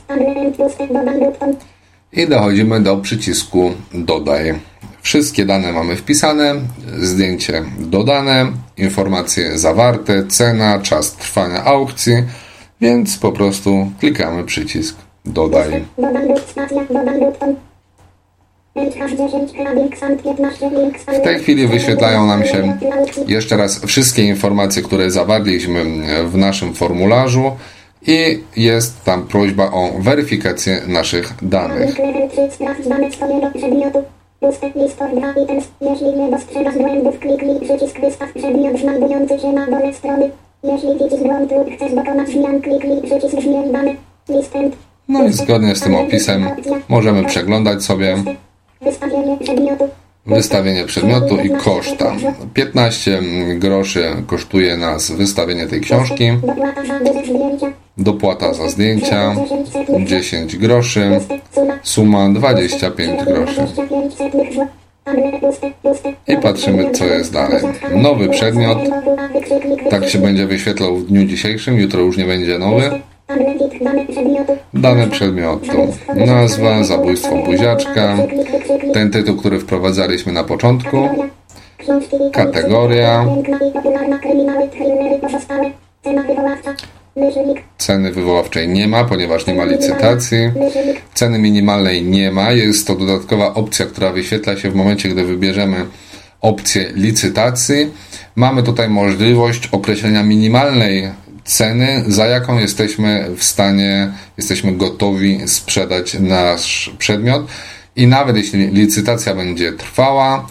[0.87, 1.55] Dodam button.
[2.13, 4.53] I dochodzimy do przycisku dodaj.
[5.01, 6.55] Wszystkie dane mamy wpisane,
[6.99, 12.13] zdjęcie dodane, informacje zawarte, cena, czas trwania aukcji,
[12.81, 14.95] więc po prostu klikamy przycisk
[15.25, 15.85] dodaj.
[21.07, 22.77] W tej chwili wyświetlają nam się
[23.27, 25.85] jeszcze raz wszystkie informacje, które zawarliśmy
[26.25, 27.51] w naszym formularzu
[28.07, 31.95] i jest tam prośba o weryfikację naszych danych.
[45.07, 46.49] No i zgodnie z tym opisem
[46.89, 48.15] możemy przeglądać sobie
[48.81, 49.89] wystawienie przedmiotu.
[50.25, 52.15] Wystawienie przedmiotu i koszta.
[52.53, 53.21] 15
[53.55, 56.31] groszy kosztuje nas wystawienie tej książki.
[58.01, 59.35] Dopłata za zdjęcia
[60.05, 61.19] 10 groszy.
[61.83, 63.61] Suma 25 groszy.
[66.27, 67.63] I patrzymy, co jest dalej.
[67.95, 68.77] Nowy przedmiot.
[69.89, 71.77] Tak się będzie wyświetlał w dniu dzisiejszym.
[71.79, 72.91] Jutro już nie będzie nowy.
[74.73, 75.87] Dane przedmiotu.
[76.15, 78.17] Nazwa, zabójstwo buziaczka.
[78.93, 81.09] Ten tytuł, który wprowadzaliśmy na początku.
[82.33, 83.25] Kategoria.
[87.77, 90.37] Ceny wywoławczej nie ma, ponieważ nie ma licytacji.
[91.13, 92.51] Ceny minimalnej nie ma.
[92.51, 95.85] Jest to dodatkowa opcja, która wyświetla się w momencie, gdy wybierzemy
[96.41, 97.91] opcję licytacji.
[98.35, 101.09] Mamy tutaj możliwość określenia minimalnej
[101.43, 107.47] ceny, za jaką jesteśmy w stanie, jesteśmy gotowi sprzedać nasz przedmiot.
[107.95, 110.47] I nawet jeśli licytacja będzie trwała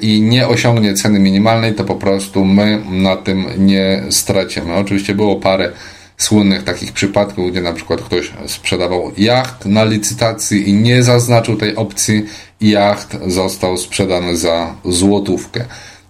[0.00, 4.74] i nie osiągnie ceny minimalnej, to po prostu my na tym nie stracimy.
[4.74, 5.72] Oczywiście było parę
[6.16, 11.76] słynnych takich przypadków, gdzie na przykład ktoś sprzedawał jacht na licytacji i nie zaznaczył tej
[11.76, 12.24] opcji
[12.60, 15.64] jacht został sprzedany za złotówkę.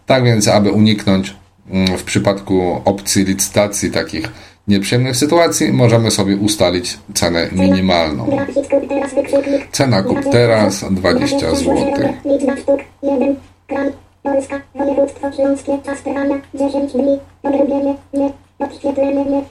[0.07, 1.35] Tak więc, aby uniknąć
[1.71, 4.29] Mm, w przypadku opcji licytacji takich
[4.69, 8.27] nieprzyjemnych sytuacji możemy sobie ustalić cenę minimalną.
[9.73, 11.75] Cena kup teraz 20 zł.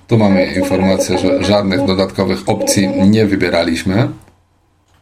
[0.08, 4.10] Tu mamy informację, że żadnych dodatkowych opcji nie wybieraliśmy.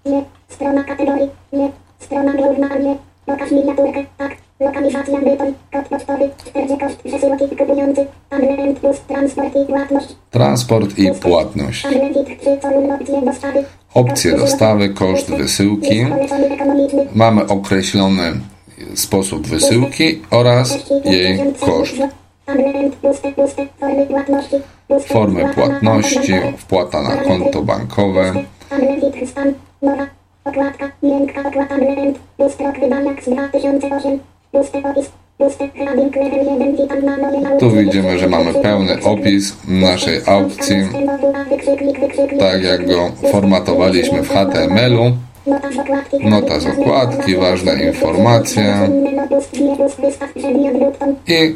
[0.05, 2.95] Nie, strona kategorii, nie, strona główna, nie,
[3.25, 4.31] pokaż miniaturkę, tak.
[4.59, 10.07] Lokalizacja Bytom, kod pocztowy, 40 koszt przesyłki kupujący, abonent plus transport i płatność.
[10.31, 11.87] Transport i płatność.
[13.93, 16.05] Opcje dostawy, koszt wysyłki.
[17.15, 18.33] Mamy określony
[18.95, 21.95] sposób wysyłki oraz jej koszt.
[25.07, 28.33] Formy płatności, wpłata na konto bankowe.
[30.45, 34.19] Okładka, miękka okład abonent, plus rok wydania 2008.
[34.51, 35.11] Pusty opis.
[37.59, 40.75] Tu widzimy, że mamy pełny opis naszej aukcji,
[42.39, 45.11] tak jak go formatowaliśmy w HTML-u.
[46.23, 48.89] Nota z okładki, ważne informacje
[51.27, 51.55] i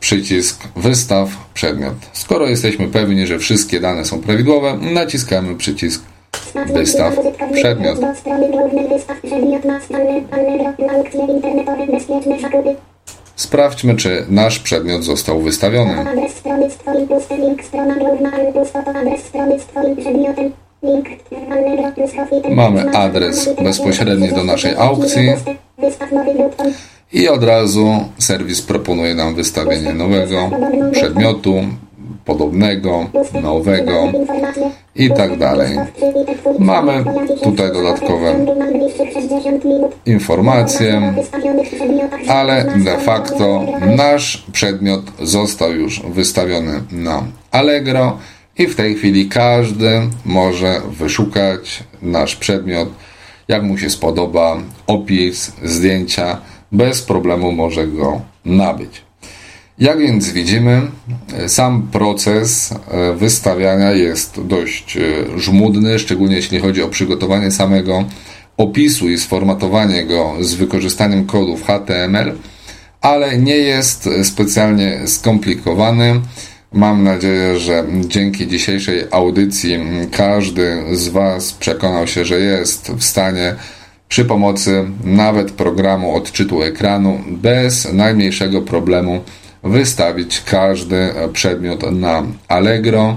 [0.00, 1.94] przycisk wystaw przedmiot.
[2.12, 6.02] Skoro jesteśmy pewni, że wszystkie dane są prawidłowe, naciskamy przycisk
[6.66, 7.14] wystaw
[7.52, 7.98] przedmiot.
[13.36, 16.04] Sprawdźmy, czy nasz przedmiot został wystawiony.
[22.50, 25.28] Mamy adres bezpośredni do naszej aukcji
[27.12, 27.86] i od razu
[28.18, 30.50] serwis proponuje nam wystawienie nowego
[30.92, 31.54] przedmiotu,
[32.24, 33.06] podobnego,
[33.42, 34.12] nowego
[34.94, 35.78] i tak dalej.
[36.58, 37.04] Mamy
[37.42, 38.34] tutaj dodatkowe
[40.06, 41.14] informacje,
[42.28, 43.64] ale de facto
[43.96, 48.18] nasz przedmiot został już wystawiony na Allegro
[48.58, 52.88] i w tej chwili każdy może wyszukać nasz przedmiot,
[53.48, 56.40] jak mu się spodoba, opis, zdjęcia,
[56.72, 59.06] bez problemu może go nabyć.
[59.78, 60.82] Jak więc widzimy,
[61.46, 65.00] sam proces e, wystawiania jest dość e,
[65.40, 68.04] żmudny, szczególnie jeśli chodzi o przygotowanie samego
[68.56, 72.32] opisu i sformatowanie go z wykorzystaniem kodów HTML,
[73.00, 76.20] ale nie jest specjalnie skomplikowany.
[76.72, 79.78] Mam nadzieję, że dzięki dzisiejszej audycji
[80.12, 83.54] każdy z Was przekonał się, że jest w stanie
[84.08, 89.20] przy pomocy nawet programu odczytu ekranu bez najmniejszego problemu
[89.62, 93.16] wystawić każdy przedmiot na Allegro.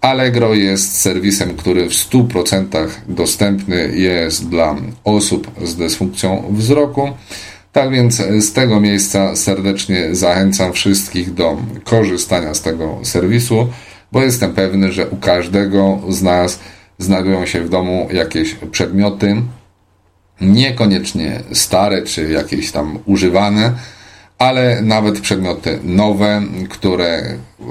[0.00, 7.10] Allegro jest serwisem, który w 100% dostępny jest dla osób z dysfunkcją wzroku.
[7.72, 13.68] Tak więc z tego miejsca serdecznie zachęcam wszystkich do korzystania z tego serwisu,
[14.12, 16.60] bo jestem pewny, że u każdego z nas
[16.98, 19.42] znajdują się w domu jakieś przedmioty,
[20.40, 23.72] niekoniecznie stare czy jakieś tam używane,
[24.38, 27.22] ale nawet przedmioty nowe, które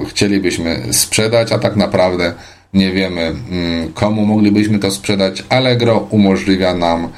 [0.08, 2.32] chcielibyśmy sprzedać, a tak naprawdę
[2.74, 5.44] nie wiemy mm, komu moglibyśmy to sprzedać.
[5.48, 7.08] Allegro umożliwia nam e,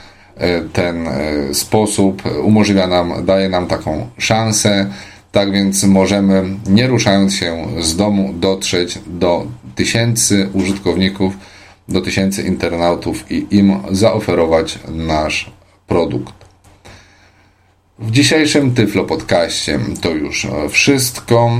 [0.72, 4.86] ten e, sposób, umożliwia nam, daje nam taką szansę.
[5.32, 11.34] Tak więc możemy, nie ruszając się z domu, dotrzeć do tysięcy użytkowników,
[11.88, 15.50] do tysięcy internautów i im zaoferować nasz
[15.86, 16.34] produkt.
[17.98, 21.50] W dzisiejszym Tyflo Podcaście to już wszystko.